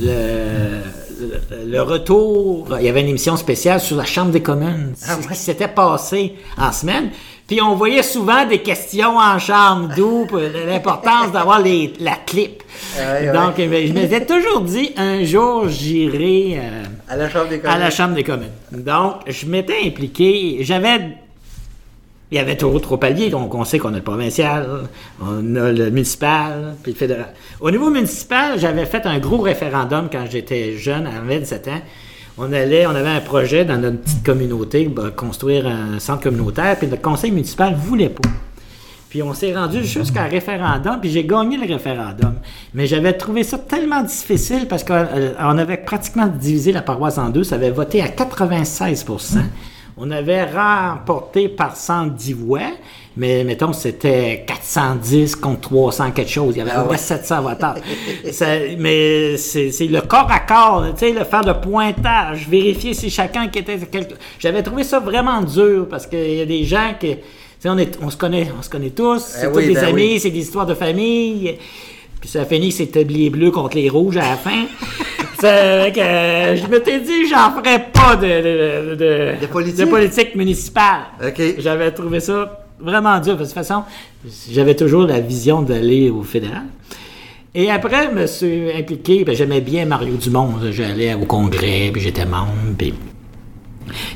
le, 0.01 0.81
le- 1.21 1.71
le 1.71 1.83
retour. 1.83 2.67
Il 2.81 2.85
y 2.87 2.89
avait 2.89 3.03
une 3.03 3.09
émission 3.11 3.37
spéciale 3.37 3.81
sur 3.81 3.97
la 3.97 4.05
Chambre 4.05 4.33
des 4.33 4.43
communes. 4.43 4.95
Ah 5.07 5.17
ce 5.23 5.29
qui 5.29 5.35
s'était 5.37 5.69
passé 5.69 6.35
en 6.59 6.73
semaine. 6.73 7.11
Puis 7.47 7.61
on 7.61 7.75
voyait 7.75 8.03
souvent 8.03 8.47
des 8.47 8.63
questions 8.63 9.19
en 9.19 9.39
chambre, 9.39 9.91
d'où 9.95 10.27
l'importance 10.67 11.31
d'avoir 11.31 11.61
les- 11.61 11.93
la 12.01 12.17
clip. 12.27 12.63
Ouais, 12.99 13.27
ouais. 13.29 13.33
Donc, 13.33 13.55
je 13.59 13.93
m'étais 13.93 14.25
toujours 14.25 14.63
dit, 14.63 14.93
un 14.97 15.25
jour, 15.25 15.69
j'irai... 15.69 16.59
euh, 16.59 16.83
À 17.09 17.17
la 17.17 17.29
Chambre 17.29 17.49
des 17.51 17.57
à 17.57 17.59
communes. 17.61 17.79
la 17.81 17.91
Chambre 17.91 18.15
des 18.15 18.25
communes. 18.25 18.51
Donc, 18.73 19.15
je 19.27 19.45
m'étais 19.47 19.77
impliqué. 19.85 20.59
J'avais. 20.63 21.01
Il 22.31 22.39
y 22.39 22.41
avait 22.41 22.57
toujours 22.57 22.81
trois 22.81 22.99
paliers. 22.99 23.29
Donc, 23.29 23.55
on 23.55 23.65
sait 23.65 23.79
qu'on 23.79 23.93
a 23.93 23.97
le 23.99 24.03
provincial, 24.03 24.67
on 25.23 25.55
a 25.57 25.71
le 25.71 25.91
municipal, 25.91 26.75
puis 26.83 26.93
le 26.93 26.99
fédéral. 26.99 27.35
Au 27.61 27.71
niveau 27.71 27.91
municipal, 27.91 28.59
j'avais 28.59 28.87
fait 28.87 29.05
un 29.05 29.19
gros 29.19 29.39
référendum 29.43 30.09
quand 30.11 30.25
j'étais 30.31 30.79
jeune, 30.79 31.07
à 31.07 31.21
27 31.23 31.69
ans. 31.69 31.83
On 32.37 32.53
allait, 32.53 32.85
on 32.87 32.91
avait 32.91 33.11
un 33.11 33.21
projet 33.21 33.65
dans 33.65 33.79
notre 33.79 33.99
petite 33.99 34.25
communauté, 34.25 34.87
ben, 34.87 35.11
construire 35.13 35.69
un 35.69 36.01
centre 36.01 36.25
communautaire, 36.25 36.77
puis 36.77 36.89
le 36.89 36.97
conseil 36.97 37.31
municipal 37.31 37.75
voulait 37.75 38.09
pas. 38.09 38.29
Puis 39.09 39.23
on 39.23 39.33
s'est 39.33 39.55
rendu 39.55 39.85
jusqu'à 39.85 40.23
un 40.25 40.27
référendum, 40.27 40.99
puis 41.01 41.11
j'ai 41.11 41.23
gagné 41.23 41.57
le 41.57 41.73
référendum. 41.73 42.35
Mais 42.75 42.89
j'avais 42.89 43.13
trouvé 43.13 43.45
ça 43.45 43.57
tellement 43.59 44.03
difficile 44.03 44.67
parce 44.67 44.83
qu'on 44.83 45.59
avait 45.59 45.77
pratiquement 45.77 46.27
divisé 46.27 46.73
la 46.73 46.83
paroisse 46.83 47.19
en 47.19 47.29
deux. 47.29 47.45
Ça 47.45 47.55
avait 47.55 47.71
voté 47.71 48.03
à 48.03 48.09
96% 48.09 49.39
On 49.97 50.11
avait 50.11 50.45
remporté 50.45 51.49
par 51.49 51.77
110 51.77 52.33
voix, 52.33 52.73
mais 53.17 53.45
mettons, 53.45 53.73
c'était 53.73 54.45
410 54.47 55.37
contre 55.37 55.61
300 55.63 56.11
quelque 56.11 56.31
chose. 56.31 56.55
Il 56.57 56.59
y 56.59 56.63
avait 56.63 56.73
Ah 56.75 56.85
ouais. 56.85 56.97
700 56.97 57.43
votants. 57.43 57.75
Mais 58.79 59.37
c'est 59.37 59.71
c'est 59.71 59.87
le 59.87 60.01
corps 60.01 60.31
à 60.31 60.41
corps, 60.41 60.85
tu 60.99 61.07
sais, 61.07 61.13
le 61.13 61.25
faire 61.25 61.43
le 61.45 61.55
pointage, 61.61 62.49
vérifier 62.49 62.93
si 62.95 63.11
chacun 63.11 63.49
qui 63.49 63.61
était 63.61 63.79
quelque... 63.79 64.15
J'avais 64.39 64.63
trouvé 64.63 64.83
ça 64.85 64.99
vraiment 64.99 65.41
dur 65.43 65.87
parce 65.89 66.07
qu'il 66.07 66.35
y 66.35 66.41
a 66.41 66.47
des 66.47 66.65
gens 66.65 66.95
qui... 66.99 67.17
On, 67.67 67.79
est, 67.79 67.99
on, 68.03 68.11
se 68.11 68.17
connaît, 68.19 68.49
on 68.59 68.63
se 68.63 68.69
connaît 68.69 68.91
tous, 68.91 69.21
c'est 69.25 69.47
Eh 69.47 69.53
tous 69.53 69.57
oui, 69.59 69.69
des 69.69 69.75
ben 69.75 69.85
amis, 69.85 70.13
oui. 70.15 70.21
c'est 70.21 70.29
des 70.31 70.41
histoires 70.41 70.67
de 70.67 70.75
famille. 70.75 71.57
Puis 72.21 72.29
ça 72.29 72.43
a 72.43 72.45
fini 72.45 72.69
que 72.69 72.75
c'était 72.75 73.05
les 73.05 73.31
bleus 73.31 73.53
contre 73.53 73.77
les 73.77 73.89
rouges 73.89 74.17
à 74.19 74.31
la 74.31 74.37
fin. 74.37 74.65
Que, 75.41 76.01
euh, 76.01 76.57
je 76.57 76.67
m'étais 76.69 77.01
dit, 77.01 77.27
j'en 77.29 77.51
ferais 77.53 77.89
pas 77.93 78.17
de, 78.17 78.27
de, 78.27 78.95
de, 78.95 79.41
De 79.41 79.85
politique? 79.85 80.35
municipale. 80.35 81.01
J'avais 81.59 81.91
trouvé 81.91 82.21
ça 82.21 82.64
vraiment 82.79 83.19
dur. 83.21 83.37
parce 83.37 83.53
que 83.53 83.59
De 83.59 83.61
toute 83.61 83.69
façon, 83.69 83.83
j'avais 84.51 84.75
toujours 84.75 85.07
la 85.07 85.21
vision 85.21 85.63
d'aller 85.63 86.11
au 86.11 86.23
fédéral. 86.23 86.65
Et 87.55 87.71
après, 87.71 88.09
je 88.11 88.21
me 88.21 88.27
suis 88.27 88.73
impliqué, 88.73 89.25
ben, 89.25 89.35
j'aimais 89.35 89.61
bien 89.61 89.85
Mario 89.87 90.17
Dumont. 90.17 90.55
J'allais 90.71 91.15
au 91.15 91.25
congrès, 91.25 91.91
puis 91.93 92.03
j'étais 92.03 92.27
membre, 92.27 92.53
puis 92.77 92.93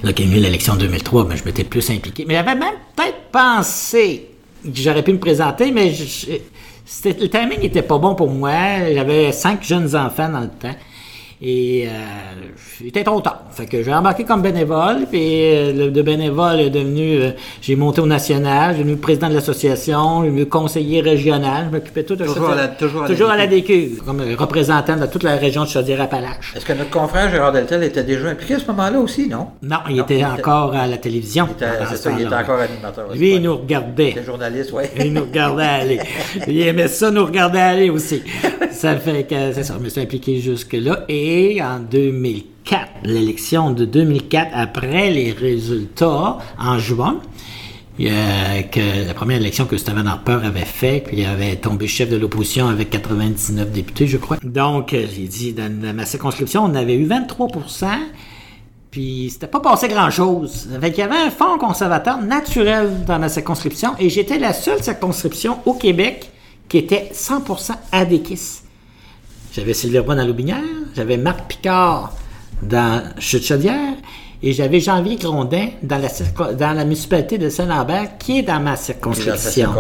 Là, 0.02 0.12
qu'il 0.12 0.30
y 0.30 0.34
a 0.34 0.36
eu 0.36 0.40
l'élection 0.40 0.76
2003, 0.76 1.26
mais 1.28 1.36
je 1.36 1.44
m'étais 1.44 1.64
plus 1.64 1.88
impliqué. 1.90 2.24
Mais 2.26 2.34
j'avais 2.34 2.54
même 2.54 2.74
peut-être 2.96 3.18
pensé 3.30 4.30
que 4.64 4.70
j'aurais 4.74 5.02
pu 5.02 5.12
me 5.12 5.18
présenter, 5.18 5.70
mais 5.70 5.92
le 7.04 7.28
timing 7.28 7.60
n'était 7.60 7.82
pas 7.82 7.98
bon 7.98 8.14
pour 8.14 8.30
moi. 8.30 8.52
J'avais 8.92 9.32
cinq 9.32 9.62
jeunes 9.62 9.94
enfants 9.94 10.28
dans 10.28 10.40
le 10.40 10.48
temps. 10.48 10.74
Et 11.40 11.87
euh, 11.87 11.90
j'étais 12.83 13.04
trop 13.04 13.21
tard. 13.21 13.45
Fait 13.52 13.66
que 13.66 13.83
j'ai 13.83 13.95
embarqué 13.95 14.25
comme 14.25 14.42
bénévole, 14.42 15.07
puis 15.11 15.21
euh, 15.23 15.73
le, 15.73 15.90
de 15.92 16.02
bénévole 16.02 16.59
est 16.61 16.71
devenu, 16.71 17.21
euh, 17.21 17.30
j'ai 17.61 17.76
monté 17.76 18.00
au 18.00 18.07
national, 18.07 18.75
j'ai 18.76 18.83
devenu 18.83 18.97
président 18.97 19.28
de 19.28 19.35
l'association, 19.35 20.23
j'ai 20.25 20.30
devenu 20.30 20.47
conseiller 20.47 21.00
régional, 21.00 21.66
je 21.71 21.76
m'occupais 21.76 22.02
tout 22.02 22.16
de 22.16 22.25
Toujours 22.25 22.50
à 22.50 22.54
la- 22.57 22.68
toujours 22.68 23.02
à 23.04 23.09
la 23.09 23.33
à 23.35 23.37
la 23.37 23.47
DQ, 23.47 23.99
comme 24.04 24.21
représentant 24.37 24.97
de 24.97 25.07
toute 25.07 25.23
la 25.23 25.37
région 25.37 25.62
de 25.62 25.68
Chaudière-Appalaches. 25.68 26.54
Est-ce 26.57 26.66
que 26.66 26.73
notre 26.73 26.90
confrère 26.90 27.30
Gérard 27.30 27.52
Deltel 27.52 27.85
était 27.85 28.02
déjà 28.02 28.28
impliqué 28.30 28.54
à 28.54 28.59
ce 28.59 28.66
moment-là 28.66 28.99
aussi, 28.99 29.28
non? 29.28 29.47
Non, 29.62 29.76
il 29.88 29.97
Non, 29.97 30.02
était 30.02 30.14
il 30.14 30.16
était- 30.18 30.25
encore 30.26 30.75
à 30.75 30.87
la 30.88 30.97
télévision. 30.97 31.47
Il 31.50 31.66
c'est 31.88 31.97
ce 31.97 32.02
ça, 32.02 32.11
il 32.18 32.26
était 32.26 32.35
encore 32.35 32.59
animateur. 32.59 33.07
Lui, 33.14 33.35
il 33.37 33.42
nous 33.42 33.57
regardait. 33.57 34.11
était 34.11 34.25
journaliste, 34.25 34.71
oui. 34.75 34.85
Il 34.99 35.12
nous 35.12 35.23
regardait 35.23 35.62
aller. 35.62 36.00
Il 36.49 36.61
aimait 36.62 36.88
ça, 36.88 37.12
nous 37.12 37.25
regarder 37.25 37.59
aller 37.61 37.90
aussi. 37.90 38.23
Ça 38.71 38.95
fait 38.97 39.25
que, 39.25 39.35
c'est 39.52 39.64
ça, 39.64 39.75
je 39.76 39.83
me 39.83 39.88
suis 39.88 40.00
impliqué 40.00 40.38
jusque-là. 40.40 41.04
Et 41.09 41.27
Et 41.30 41.61
en 41.62 41.78
2004, 41.78 42.88
l'élection 43.04 43.70
de 43.70 43.85
2004, 43.85 44.50
après 44.54 45.11
les 45.11 45.30
résultats 45.30 46.38
en 46.58 46.78
juin, 46.78 47.20
euh, 48.00 48.62
que 48.62 49.06
la 49.06 49.12
première 49.12 49.37
élection 49.37 49.66
que 49.66 49.76
Stephen 49.76 50.06
Harper 50.06 50.38
avait 50.42 50.64
fait, 50.64 51.02
puis 51.06 51.18
il 51.18 51.26
avait 51.26 51.56
tombé 51.56 51.87
chef 51.87 52.08
de 52.08 52.16
l'opposition 52.16 52.68
avec 52.68 52.88
99 52.88 53.70
députés, 53.70 54.06
je 54.06 54.16
crois. 54.16 54.38
Donc, 54.42 54.94
euh, 54.94 55.04
j'ai 55.14 55.26
dit, 55.26 55.52
dans, 55.52 55.70
ma 55.94 56.06
circonscription, 56.06 56.64
on 56.64 56.75
avait 56.75 56.94
eu 56.94 57.04
23 57.04 57.49
puis 58.90 59.28
c'était 59.30 59.49
pas 59.49 59.61
passé 59.61 59.88
grand-chose. 59.88 60.66
Il 60.82 60.97
y 60.97 61.02
avait 61.02 61.14
un 61.14 61.30
fond 61.30 61.58
conservateur 61.58 62.23
naturel 62.23 63.04
dans 63.06 63.18
ma 63.18 63.28
circonscription 63.28 63.90
et 63.99 64.08
j'étais 64.08 64.38
la 64.38 64.54
seule 64.54 64.82
circonscription 64.82 65.58
au 65.66 65.75
Québec 65.75 66.30
qui 66.70 66.78
était 66.78 67.11
100% 67.12 67.73
adéquis. 67.92 68.62
J'avais 69.52 69.75
Sylvie 69.75 69.99
Roy 69.99 70.14
dans 70.14 70.25
l'Aubinière, 70.25 70.62
j'avais 70.99 71.17
Marc 71.17 71.47
Picard 71.47 72.12
dans 72.61 73.05
Chute-Chaudière 73.21 73.95
et 74.43 74.52
j'avais 74.52 74.81
Janvier 74.81 75.14
Grondin 75.14 75.69
dans 75.81 75.99
la, 75.99 76.55
dans 76.55 76.73
la 76.73 76.83
municipalité 76.83 77.38
de 77.38 77.49
Saint-Lambert 77.49 78.19
qui 78.19 78.40
est 78.40 78.43
dans 78.43 78.59
ma 78.59 78.75
circonscription. 78.75 79.71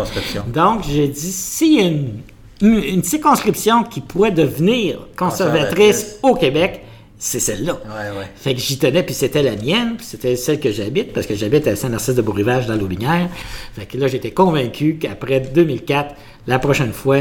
Donc, 0.46 0.84
j'ai 0.88 1.08
dit, 1.08 1.32
s'il 1.32 1.74
y 1.74 1.80
a 1.80 1.88
une, 1.88 2.22
une, 2.60 3.02
circonscription 3.02 3.82
qui 3.82 4.00
pourrait 4.00 4.30
devenir 4.30 5.08
conservatrice, 5.16 6.18
au 6.22 6.36
Québec, 6.36 6.84
c'est 7.18 7.40
celle-là. 7.40 7.72
Ouais, 7.84 8.16
ouais. 8.16 8.26
Fait 8.36 8.54
que 8.54 8.60
j'y 8.60 8.78
tenais, 8.78 9.02
puis 9.02 9.14
c'était 9.14 9.42
la 9.42 9.56
mienne, 9.56 9.96
puis 9.96 10.06
c'était 10.06 10.36
celle 10.36 10.60
que 10.60 10.70
j'habite, 10.70 11.12
parce 11.12 11.26
que 11.26 11.34
j'habite 11.34 11.66
à 11.66 11.74
Saint-Narcisse 11.74 12.14
de 12.14 12.22
Beau-Rivage 12.22 12.68
dans 12.68 12.76
l'Aubinière. 12.76 13.28
Fait 13.74 13.86
que 13.86 13.98
là, 13.98 14.06
j'étais 14.06 14.30
convaincu 14.30 14.98
qu'après 15.00 15.40
2004, 15.40 16.14
la 16.46 16.60
prochaine 16.60 16.92
fois, 16.92 17.18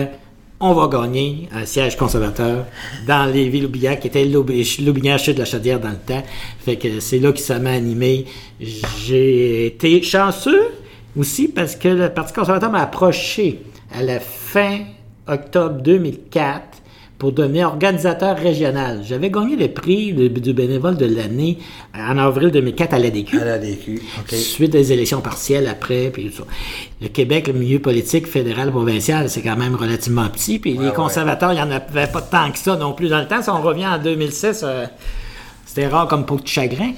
on 0.59 0.73
va 0.73 0.87
gagner 0.87 1.47
un 1.51 1.65
siège 1.65 1.95
conservateur 1.95 2.65
dans 3.05 3.25
les 3.31 3.47
villes 3.49 3.63
Loubinières, 3.63 3.99
qui 3.99 4.07
était 4.07 4.25
Loubinière 4.25 5.19
Chute 5.19 5.35
de 5.35 5.39
la 5.39 5.45
Chaudière 5.45 5.79
dans 5.79 5.89
le 5.89 5.97
temps. 5.97 6.23
Fait 6.59 6.77
que 6.77 6.99
c'est 6.99 7.19
là 7.19 7.31
que 7.31 7.39
ça 7.39 7.59
m'a 7.59 7.71
animé. 7.71 8.25
J'ai 8.59 9.67
été 9.67 10.01
chanceux 10.01 10.69
aussi 11.15 11.47
parce 11.47 11.75
que 11.75 11.87
le 11.87 12.09
Parti 12.09 12.33
conservateur 12.33 12.71
m'a 12.71 12.81
approché 12.81 13.61
à 13.93 14.01
la 14.01 14.19
fin 14.19 14.79
octobre 15.27 15.81
2004 15.81 16.76
pour 17.17 17.31
devenir 17.31 17.69
organisateur 17.69 18.37
régional. 18.37 19.01
J'avais 19.03 19.31
gagné 19.31 19.55
le 19.55 19.69
prix 19.69 20.13
du 20.13 20.53
bénévole 20.53 20.97
de 20.97 21.05
l'année 21.05 21.57
en 21.95 22.17
avril 22.17 22.51
2004 22.51 22.93
à 22.93 22.99
l'ADQ. 22.99 23.39
À 23.39 23.45
l'ADQ, 23.45 24.01
OK. 24.19 24.35
Suite 24.35 24.71
des 24.71 24.93
élections 24.93 25.21
partielles 25.21 25.67
après, 25.67 26.11
puis 26.11 26.29
tout 26.29 26.37
ça. 26.37 26.43
Le 27.01 27.07
Québec, 27.07 27.47
le 27.47 27.53
milieu 27.53 27.79
politique 27.79 28.27
fédéral, 28.27 28.71
provincial, 28.71 29.29
c'est 29.29 29.41
quand 29.41 29.57
même 29.57 29.75
relativement 29.75 30.27
petit, 30.29 30.59
puis 30.59 30.77
les 30.77 30.91
conservateurs, 30.91 31.53
il 31.53 31.55
n'y 31.55 31.61
en 31.61 31.71
avait 31.71 32.07
pas 32.07 32.21
tant 32.21 32.51
que 32.51 32.59
ça 32.59 32.75
non 32.75 32.93
plus 32.93 33.09
dans 33.09 33.19
le 33.19 33.27
temps. 33.27 33.41
Si 33.41 33.49
on 33.49 33.61
revient 33.61 33.87
en 33.87 33.97
2006, 33.97 34.61
euh, 34.63 34.85
c'était 35.65 35.87
rare 35.87 36.07
comme 36.07 36.25
peau 36.25 36.37
de 36.37 36.47
chagrin. 36.47 36.91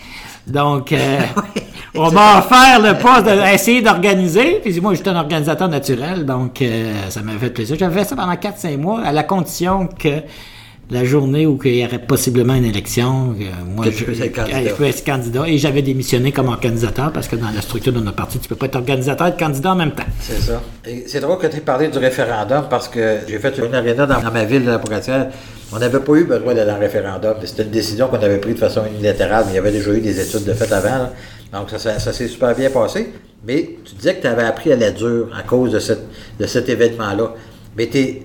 Donc, 0.47 0.91
euh, 0.91 1.19
on 1.96 2.12
m'a 2.12 2.39
offert 2.39 2.79
le 2.81 2.98
poste 2.98 3.25
d'essayer 3.25 3.81
d'organiser. 3.81 4.60
Puis 4.63 4.79
moi, 4.79 4.93
j'étais 4.93 5.10
un 5.10 5.15
organisateur 5.15 5.67
naturel, 5.67 6.25
donc 6.25 6.62
euh, 6.62 6.93
ça 7.10 7.22
m'a 7.22 7.34
fait 7.34 7.50
plaisir. 7.50 7.77
J'avais 7.79 8.00
fait 8.00 8.10
ça 8.10 8.15
pendant 8.15 8.34
4-5 8.34 8.77
mois, 8.77 9.01
à 9.01 9.12
la 9.12 9.24
condition 9.24 9.88
que 9.88 10.22
la 10.91 11.03
journée 11.03 11.46
où 11.46 11.60
il 11.65 11.75
y 11.75 11.86
aurait 11.86 12.00
possiblement 12.00 12.55
une 12.55 12.65
élection, 12.65 13.36
euh, 13.39 13.43
moi, 13.75 13.86
je, 13.91 14.03
peux 14.03 14.12
être 14.22 14.34
candidat. 14.36 14.63
je 14.69 14.74
peux 14.74 14.84
être 14.86 15.05
candidat. 15.05 15.48
Et 15.48 15.58
j'avais 15.58 15.81
démissionné 15.84 16.31
comme 16.31 16.48
organisateur 16.48 17.12
parce 17.12 17.27
que 17.27 17.36
dans 17.36 17.51
la 17.51 17.62
structure 17.62 17.93
de 17.93 18.00
notre 18.00 18.15
parti, 18.15 18.39
tu 18.39 18.50
peux 18.50 18.55
pas 18.55 18.65
être 18.65 18.75
organisateur 18.75 19.27
et 19.27 19.38
candidat 19.38 19.72
en 19.74 19.75
même 19.75 19.91
temps. 19.91 20.03
C'est 20.19 20.39
ça. 20.41 20.62
Et 20.88 21.03
C'est 21.08 21.19
drôle 21.19 21.38
que 21.38 21.48
tu 21.48 21.58
aies 21.58 21.62
parlé 21.62 21.89
du 21.89 21.98
référendum 22.00 22.65
parce 22.69 22.88
que 22.88 23.19
j'ai 23.27 23.38
fait 23.38 23.55
une 23.60 23.75
aréna 23.75 24.05
dans, 24.08 24.19
dans 24.19 24.31
ma 24.31 24.46
ville 24.46 24.65
de 24.65 24.72
la 24.72 24.79
Pouratière. 24.79 25.27
On 25.72 25.77
n'avait 25.77 26.00
pas 26.00 26.13
eu 26.15 26.24
besoin 26.24 26.55
d'aller 26.55 26.72
en 26.72 26.79
référendum. 26.79 27.36
C'était 27.46 27.63
une 27.63 27.69
décision 27.69 28.08
qu'on 28.08 28.17
avait 28.17 28.39
prise 28.39 28.55
de 28.55 28.60
façon 28.60 28.81
unilatérale, 28.91 29.43
mais 29.46 29.51
il 29.53 29.55
y 29.55 29.60
avait 29.60 29.72
déjà 29.72 29.91
eu 29.91 30.01
des 30.01 30.19
études 30.19 30.43
de 30.46 30.53
fait 30.53 30.72
avant. 30.74 30.89
là. 30.89 31.13
Donc, 31.53 31.69
ça, 31.69 31.77
ça- 31.77 32.00
ça 32.00 32.12
s'est 32.13 32.27
super 32.27 32.55
bien 32.55 32.72
passé. 32.72 33.10
Mais 33.46 33.77
tu 33.86 33.93
disais 33.96 34.15
que 34.15 34.22
tu 34.22 34.27
avais 34.27 34.43
appris 34.43 34.72
à 34.72 34.75
la 34.75 34.89
dure 34.89 35.27
à 35.38 35.43
cause 35.43 35.72
de, 35.72 35.79
cette, 35.79 36.01
de 36.39 36.48
cet 36.48 36.67
événement-là. 36.67 37.34
Mais 37.77 37.88
tu 37.88 38.22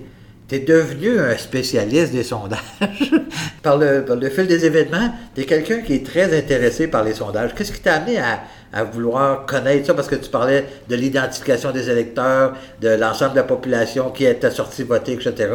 es, 0.51 0.59
devenu 0.59 1.19
un 1.19 1.37
spécialiste 1.37 2.11
des 2.11 2.23
sondages. 2.23 2.59
par, 3.63 3.77
le, 3.77 4.03
par 4.05 4.15
le 4.15 4.29
fil 4.29 4.47
des 4.47 4.65
événements, 4.65 5.11
tu 5.33 5.41
es 5.41 5.45
quelqu'un 5.45 5.79
qui 5.81 5.93
est 5.93 6.05
très 6.05 6.37
intéressé 6.37 6.87
par 6.87 7.03
les 7.03 7.13
sondages. 7.13 7.53
Qu'est-ce 7.55 7.71
qui 7.71 7.81
t'a 7.81 7.95
amené 7.95 8.17
à, 8.19 8.41
à 8.73 8.83
vouloir 8.83 9.45
connaître 9.45 9.87
ça? 9.87 9.93
Parce 9.93 10.07
que 10.07 10.15
tu 10.15 10.29
parlais 10.29 10.65
de 10.89 10.95
l'identification 10.95 11.71
des 11.71 11.89
électeurs, 11.89 12.53
de 12.81 12.89
l'ensemble 12.89 13.31
de 13.31 13.37
la 13.37 13.43
population 13.43 14.09
qui 14.11 14.25
était 14.25 14.51
sortie 14.51 14.83
voter, 14.83 15.13
etc. 15.13 15.49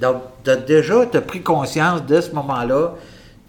Donc, 0.00 0.16
tu 0.44 0.50
as 0.50 0.56
déjà 0.56 1.06
t'as 1.06 1.20
pris 1.20 1.42
conscience 1.42 2.04
de 2.06 2.20
ce 2.20 2.32
moment-là 2.32 2.94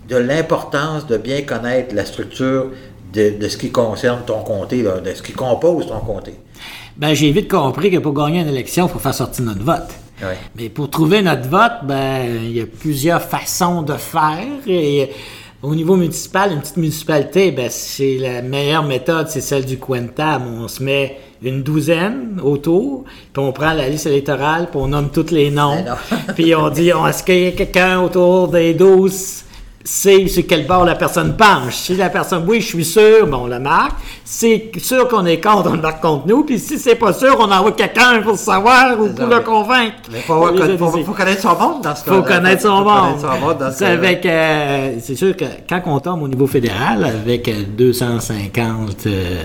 de 0.07 0.17
l'importance 0.17 1.07
de 1.07 1.17
bien 1.17 1.41
connaître 1.43 1.95
la 1.95 2.05
structure 2.05 2.71
de, 3.13 3.37
de 3.39 3.47
ce 3.47 3.57
qui 3.57 3.71
concerne 3.71 4.21
ton 4.25 4.41
comté, 4.41 4.83
de 4.83 5.13
ce 5.13 5.21
qui 5.21 5.33
compose 5.33 5.87
ton 5.87 5.99
comté. 5.99 6.33
Ben, 6.97 7.13
j'ai 7.13 7.31
vite 7.31 7.49
compris 7.49 7.89
que 7.91 7.97
pour 7.97 8.13
gagner 8.13 8.41
une 8.41 8.47
élection, 8.47 8.87
il 8.87 8.91
faut 8.91 8.99
faire 8.99 9.13
sortir 9.13 9.45
notre 9.45 9.63
vote. 9.63 9.89
Ouais. 10.21 10.37
Mais 10.55 10.69
pour 10.69 10.89
trouver 10.89 11.21
notre 11.21 11.49
vote, 11.49 11.83
ben, 11.83 12.25
il 12.43 12.51
y 12.51 12.61
a 12.61 12.65
plusieurs 12.65 13.21
façons 13.21 13.81
de 13.81 13.93
faire. 13.93 14.45
Et 14.67 15.09
au 15.61 15.75
niveau 15.75 15.95
municipal, 15.95 16.51
une 16.51 16.59
petite 16.59 16.77
municipalité, 16.77 17.51
ben, 17.51 17.69
c'est 17.69 18.17
la 18.17 18.41
meilleure 18.41 18.83
méthode, 18.83 19.29
c'est 19.29 19.41
celle 19.41 19.65
du 19.65 19.77
Quentam. 19.77 20.43
On 20.61 20.67
se 20.67 20.83
met 20.83 21.17
une 21.41 21.63
douzaine 21.63 22.39
autour, 22.41 23.03
puis 23.33 23.43
on 23.43 23.51
prend 23.51 23.73
la 23.73 23.89
liste 23.89 24.05
électorale, 24.05 24.67
puis 24.69 24.79
on 24.79 24.87
nomme 24.87 25.09
tous 25.09 25.31
les 25.31 25.51
noms. 25.51 25.83
Ben 25.83 25.97
puis 26.35 26.55
on 26.55 26.69
dit, 26.69 26.89
est-ce 26.89 27.23
qu'il 27.23 27.39
y 27.39 27.47
a 27.47 27.51
quelqu'un 27.51 28.01
autour 28.01 28.47
des 28.47 28.73
12 28.73 29.43
sait 29.83 30.27
sur 30.27 30.43
quel 30.47 30.65
bord 30.65 30.85
la 30.85 30.95
personne 30.95 31.35
penche. 31.35 31.75
Si 31.75 31.95
la 31.95 32.09
personne, 32.09 32.45
oui, 32.47 32.61
je 32.61 32.67
suis 32.67 32.85
sûr, 32.85 33.27
ben 33.27 33.37
on 33.41 33.47
le 33.47 33.59
marque. 33.59 33.97
C'est 34.23 34.71
sûr 34.77 35.07
qu'on 35.07 35.25
est 35.25 35.41
contre, 35.43 35.69
on 35.69 35.73
le 35.73 35.81
marque 35.81 36.01
contre 36.01 36.25
nous. 36.27 36.43
Puis 36.43 36.57
si 36.59 36.79
c'est 36.79 36.95
pas 36.95 37.11
sûr, 37.13 37.35
on 37.39 37.51
envoie 37.51 37.71
quelqu'un 37.73 38.21
pour 38.21 38.37
savoir 38.37 38.99
ou 38.99 39.07
C'est 39.07 39.15
pour 39.15 39.27
le 39.27 39.39
convaincre. 39.41 39.95
Mais 40.11 40.19
il 40.19 40.23
faut, 40.23 40.89
faut- 40.89 41.03
faut 41.03 41.11
connaître 41.13 41.41
son 41.41 41.55
monde 41.57 41.81
dans 41.83 41.95
ce 41.95 42.03
Faut 42.03 42.21
cas-là. 42.21 42.37
connaître 42.37 42.61
son 42.61 42.77
Faut 42.77 42.83
monde. 42.83 43.19
connaître 43.21 43.33
son 43.33 43.39
monde 43.45 43.57
dans 43.59 43.71
ce 43.71 43.77
C'est 43.77 43.85
cas-là. 43.85 43.97
avec, 43.97 44.25
euh, 44.25 44.95
c'est 45.01 45.15
sûr 45.15 45.35
que 45.35 45.45
quand 45.67 45.81
on 45.85 45.99
tombe 45.99 46.23
au 46.23 46.27
niveau 46.27 46.47
fédéral 46.47 47.03
avec 47.03 47.47
euh, 47.49 47.63
250 47.77 49.05
euh, 49.07 49.41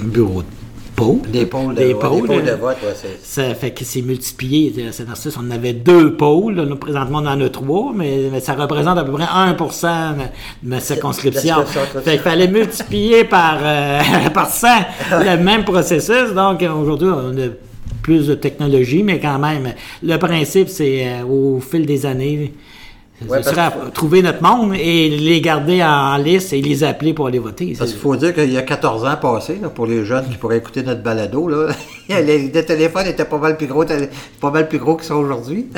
bureaux 0.00 0.42
de 0.42 0.46
pôles, 0.94 1.20
Des 1.30 1.46
pôles 1.46 1.74
de, 1.74 1.80
des 1.80 1.86
ouais, 1.86 1.88
des 1.88 1.94
pôles, 1.94 2.26
pôles 2.26 2.44
de 2.44 2.52
vote, 2.52 2.76
ouais, 2.82 2.94
c'est... 2.94 3.18
ça 3.22 3.54
fait 3.54 3.72
que 3.72 3.84
c'est 3.84 4.02
multiplié. 4.02 4.86
À 4.88 4.92
Saint-Narcisse, 4.92 5.36
on 5.40 5.50
avait 5.50 5.72
deux 5.72 6.14
pôles. 6.16 6.54
Là, 6.54 6.64
nous, 6.64 6.76
présentement, 6.76 7.18
on 7.22 7.26
en 7.26 7.40
a 7.40 7.48
trois, 7.48 7.92
mais, 7.94 8.28
mais 8.30 8.40
ça 8.40 8.54
représente 8.54 8.98
à 8.98 9.04
peu 9.04 9.12
près 9.12 9.24
1 9.24 9.52
de 9.52 10.68
ma 10.68 10.80
circonscription. 10.80 11.64
Fait 12.04 12.12
qu'il 12.12 12.20
fallait 12.20 12.48
multiplier 12.48 13.24
par, 13.24 13.58
euh, 13.62 14.00
par 14.34 14.48
100 14.48 14.68
le 15.12 15.42
même 15.42 15.64
processus. 15.64 16.32
Donc, 16.34 16.62
aujourd'hui, 16.62 17.08
on 17.08 17.36
a 17.38 17.48
plus 18.02 18.26
de 18.26 18.34
technologie, 18.34 19.02
mais 19.02 19.18
quand 19.18 19.38
même, 19.38 19.72
le 20.02 20.16
principe, 20.18 20.68
c'est 20.68 21.06
euh, 21.06 21.24
au 21.24 21.60
fil 21.60 21.86
des 21.86 22.04
années, 22.06 22.52
Ouais, 23.22 23.28
ce 23.28 23.44
parce 23.44 23.48
serait 23.50 23.60
à 23.60 23.90
trouver 23.94 24.22
notre 24.22 24.42
monde 24.42 24.74
et 24.74 25.08
les 25.08 25.40
garder 25.40 25.82
en 25.84 26.16
liste 26.16 26.52
et 26.52 26.60
les 26.60 26.82
appeler 26.82 27.14
pour 27.14 27.28
aller 27.28 27.38
voter. 27.38 27.74
Parce 27.78 27.88
C'est- 27.90 27.94
qu'il 27.94 28.02
faut 28.02 28.16
dire 28.16 28.34
qu'il 28.34 28.50
y 28.52 28.58
a 28.58 28.62
14 28.62 29.04
ans 29.04 29.16
passés, 29.16 29.58
là, 29.62 29.68
pour 29.68 29.86
les 29.86 30.04
jeunes 30.04 30.28
qui 30.28 30.36
pourraient 30.36 30.56
écouter 30.58 30.82
notre 30.82 31.02
balado, 31.02 31.48
là, 31.48 31.68
les, 32.08 32.48
les 32.48 32.64
téléphones 32.64 33.06
étaient 33.06 33.24
pas 33.24 33.38
mal 33.38 33.56
plus 33.56 33.68
gros, 33.68 33.84
pas 34.40 34.50
mal 34.50 34.68
plus 34.68 34.78
gros 34.78 34.96
qu'ils 34.96 35.06
sont 35.06 35.14
aujourd'hui. 35.14 35.66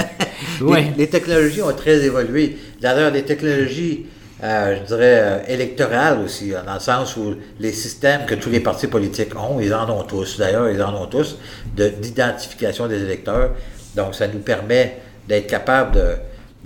Ouais. 0.61 0.85
les, 0.97 1.05
les 1.05 1.07
technologies 1.09 1.61
ont 1.62 1.73
très 1.73 2.02
évolué. 2.05 2.57
D'ailleurs, 2.81 3.11
les 3.11 3.23
technologies, 3.25 4.07
euh, 4.43 4.76
je 4.81 4.87
dirais, 4.87 5.19
euh, 5.21 5.38
électorales 5.49 6.19
aussi, 6.25 6.55
hein, 6.55 6.62
dans 6.66 6.75
le 6.75 6.81
sens 6.81 7.16
où 7.16 7.35
les 7.61 7.73
systèmes 7.73 8.23
que 8.26 8.35
tous 8.35 8.49
les 8.50 8.61
partis 8.61 8.87
politiques 8.87 9.35
ont, 9.37 9.61
ils 9.61 9.75
en 9.75 9.88
ont 9.90 10.02
tous. 10.05 10.38
D'ailleurs, 10.38 10.71
ils 10.71 10.83
en 10.83 10.95
ont 10.95 11.07
tous, 11.07 11.37
de- 11.76 11.88
d'identification 11.88 12.87
des 12.87 13.02
électeurs. 13.02 13.50
Donc, 13.97 14.14
ça 14.14 14.28
nous 14.28 14.38
permet 14.40 14.97
d'être 15.28 15.47
capable 15.47 15.95
de, 15.97 16.07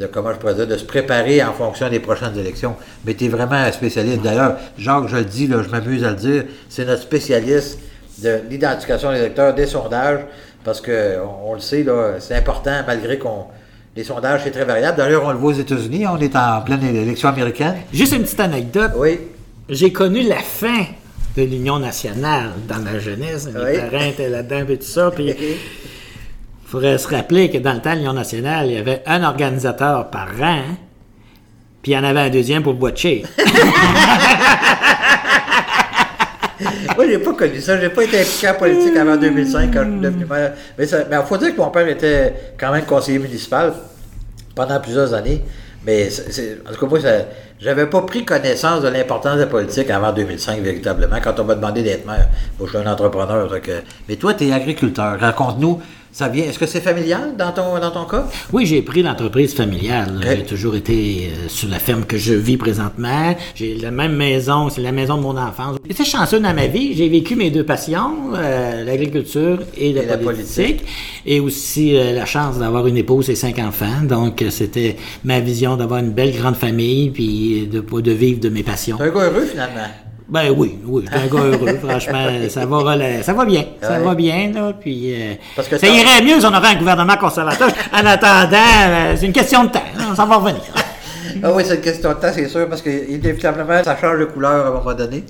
de, 0.00 0.06
comment 0.06 0.32
je 0.32 0.38
pourrais 0.38 0.54
dire, 0.54 0.66
de 0.66 0.76
se 0.76 0.84
préparer 0.84 1.42
en 1.44 1.52
fonction 1.52 1.88
des 1.88 2.00
prochaines 2.00 2.36
élections. 2.38 2.74
Mais 3.04 3.14
tu 3.14 3.26
es 3.26 3.28
vraiment 3.28 3.52
un 3.54 3.70
spécialiste. 3.72 4.22
D'ailleurs, 4.22 4.56
Jacques, 4.78 5.06
je 5.08 5.16
le 5.16 5.24
dis, 5.24 5.46
là, 5.46 5.62
je 5.62 5.68
m'amuse 5.68 6.02
à 6.04 6.10
le 6.10 6.16
dire, 6.16 6.44
c'est 6.68 6.84
notre 6.84 7.02
spécialiste 7.02 7.78
de 8.22 8.40
l'identification 8.50 9.12
des 9.12 9.18
électeurs, 9.18 9.54
des 9.54 9.66
sondages, 9.66 10.20
parce 10.64 10.80
que 10.80 11.16
on, 11.22 11.50
on 11.50 11.54
le 11.54 11.60
sait, 11.60 11.82
là, 11.82 12.14
c'est 12.18 12.34
important, 12.34 12.82
malgré 12.86 13.18
qu'on. 13.18 13.44
Les 13.96 14.04
sondages, 14.04 14.42
c'est 14.44 14.52
très 14.52 14.64
variable. 14.64 14.96
D'ailleurs, 14.98 15.24
on 15.24 15.32
le 15.32 15.38
voit 15.38 15.50
aux 15.52 15.58
États-Unis, 15.58 16.06
on 16.06 16.16
est 16.18 16.36
en 16.36 16.60
pleine 16.62 16.82
élection 16.84 17.28
américaine. 17.28 17.74
Juste 17.92 18.12
une 18.14 18.22
petite 18.22 18.38
anecdote. 18.40 18.92
Oui. 18.96 19.18
J'ai 19.68 19.92
connu 19.92 20.22
la 20.22 20.36
fin 20.36 20.84
de 21.36 21.42
l'Union 21.42 21.78
nationale 21.80 22.50
dans 22.68 22.78
ma 22.78 22.98
jeunesse. 23.00 23.48
Mes 23.52 23.60
Oui. 23.60 23.78
parents 23.90 24.04
étaient 24.04 24.28
là-dedans 24.28 24.64
et 24.68 24.76
tout 24.78 24.84
ça. 24.86 25.10
Puis 25.10 25.34
il 26.70 26.74
faudrait 26.74 26.98
se 26.98 27.08
rappeler 27.08 27.50
que 27.50 27.58
dans 27.58 27.72
le 27.72 27.80
temps 27.80 27.94
l'Union 27.94 28.12
nationale, 28.12 28.68
il 28.68 28.74
y 28.74 28.78
avait 28.78 29.02
un 29.04 29.24
organisateur 29.24 30.08
par 30.08 30.28
rang, 30.38 30.62
puis 31.82 31.90
il 31.90 31.94
y 31.96 31.98
en 31.98 32.04
avait 32.04 32.20
un 32.20 32.30
deuxième 32.30 32.62
pour 32.62 32.80
watcher. 32.80 33.24
Moi, 36.96 37.08
j'ai 37.08 37.18
pas 37.18 37.32
connu 37.32 37.60
ça. 37.60 37.80
J'ai 37.80 37.88
pas 37.88 38.04
été 38.04 38.20
impliqué 38.20 38.48
en 38.50 38.54
politique 38.54 38.96
avant 38.96 39.16
2005 39.16 39.72
quand 39.72 39.82
je 39.82 39.90
suis 39.90 40.00
devenu 40.00 40.26
maire. 40.26 40.52
Mais 40.78 40.84
il 40.86 41.22
faut 41.26 41.36
dire 41.38 41.56
que 41.56 41.60
mon 41.60 41.70
père 41.70 41.88
était 41.88 42.34
quand 42.56 42.70
même 42.70 42.84
conseiller 42.84 43.18
municipal 43.18 43.72
pendant 44.54 44.78
plusieurs 44.78 45.12
années. 45.12 45.42
Mais 45.84 46.08
en 46.68 46.72
tout 46.72 46.78
cas, 46.78 46.86
moi, 46.86 47.00
j'avais 47.58 47.86
pas 47.86 48.02
pris 48.02 48.24
connaissance 48.24 48.82
de 48.82 48.88
l'importance 48.88 49.34
de 49.34 49.40
la 49.40 49.46
politique 49.46 49.90
avant 49.90 50.12
2005, 50.12 50.60
véritablement, 50.60 51.16
quand 51.20 51.40
on 51.40 51.44
m'a 51.44 51.56
demandé 51.56 51.82
d'être 51.82 52.06
maire. 52.06 52.28
Moi, 52.60 52.68
je 52.72 52.78
suis 52.78 52.86
un 52.86 52.92
entrepreneur. 52.92 53.48
Donc, 53.48 53.68
mais 54.08 54.14
toi, 54.14 54.34
tu 54.34 54.46
es 54.46 54.52
agriculteur. 54.52 55.18
Raconte-nous 55.18 55.80
ça 56.12 56.28
vient. 56.28 56.44
Est-ce 56.44 56.58
que 56.58 56.66
c'est 56.66 56.80
familial 56.80 57.36
dans 57.36 57.52
ton, 57.52 57.78
dans 57.78 57.90
ton 57.90 58.04
cas? 58.04 58.26
Oui, 58.52 58.66
j'ai 58.66 58.82
pris 58.82 59.02
l'entreprise 59.02 59.54
familiale. 59.54 60.20
J'ai 60.22 60.44
toujours 60.44 60.74
été 60.74 61.30
euh, 61.30 61.48
sur 61.48 61.68
la 61.68 61.78
ferme 61.78 62.04
que 62.04 62.18
je 62.18 62.34
vis 62.34 62.56
présentement. 62.56 63.36
J'ai 63.54 63.76
la 63.76 63.90
même 63.90 64.16
maison, 64.16 64.68
c'est 64.70 64.80
la 64.80 64.92
maison 64.92 65.16
de 65.16 65.22
mon 65.22 65.36
enfance. 65.36 65.76
J'étais 65.88 66.04
chanceux 66.04 66.40
dans 66.40 66.54
ma 66.54 66.66
vie. 66.66 66.94
J'ai 66.94 67.08
vécu 67.08 67.36
mes 67.36 67.50
deux 67.50 67.64
passions, 67.64 68.34
euh, 68.34 68.84
l'agriculture 68.84 69.60
et, 69.76 69.92
la, 69.92 70.18
politique, 70.18 70.84
Et 71.26 71.40
aussi 71.40 71.96
euh, 71.96 72.12
la 72.12 72.26
chance 72.26 72.58
d'avoir 72.58 72.86
une 72.86 72.96
épouse 72.96 73.30
et 73.30 73.36
cinq 73.36 73.58
enfants. 73.58 74.02
Donc, 74.02 74.44
c'était 74.50 74.96
ma 75.24 75.40
vision 75.40 75.76
d'avoir 75.76 76.00
une 76.00 76.10
belle 76.10 76.36
grande 76.36 76.56
famille 76.56 77.10
puis 77.10 77.68
de, 77.70 77.80
de 77.80 78.12
vivre 78.12 78.40
de 78.40 78.48
mes 78.48 78.62
passions. 78.62 78.96
C'est 78.98 79.04
un 79.04 79.10
gars 79.10 79.30
heureux, 79.30 79.46
finalement. 79.46 79.88
Ben 80.30 80.48
oui, 80.56 80.78
oui, 80.86 81.04
je 81.10 81.18
un 81.18 81.26
gars 81.26 81.44
heureux, 81.44 81.78
franchement. 81.82 82.26
Ça 82.48 82.64
va, 82.64 83.22
ça 83.22 83.32
va 83.32 83.44
bien. 83.44 83.64
Ça 83.82 83.98
va 83.98 84.14
bien, 84.14 84.52
là. 84.54 84.72
Puis, 84.78 85.12
euh, 85.12 85.34
ça 85.60 85.88
irait 85.88 86.22
mieux 86.22 86.38
si 86.38 86.46
on 86.46 86.54
avait 86.54 86.68
un 86.68 86.76
gouvernement 86.76 87.16
conservateur. 87.16 87.68
En 87.92 88.06
attendant, 88.06 88.56
euh, 88.56 89.14
c'est 89.16 89.26
une 89.26 89.32
question 89.32 89.64
de 89.64 89.70
temps. 89.70 89.82
Ça 90.14 90.24
va 90.24 90.36
revenir. 90.36 90.62
ah 91.42 91.52
oui, 91.52 91.64
c'est 91.66 91.74
une 91.74 91.80
question 91.80 92.10
de 92.10 92.14
temps, 92.14 92.30
c'est 92.32 92.46
sûr, 92.46 92.68
parce 92.68 92.80
que 92.80 93.10
inévitablement, 93.10 93.82
ça 93.82 93.96
change 93.96 94.20
de 94.20 94.26
couleur 94.26 94.66
à 94.66 94.68
un 94.68 94.72
moment 94.72 94.94
donné. 94.94 95.24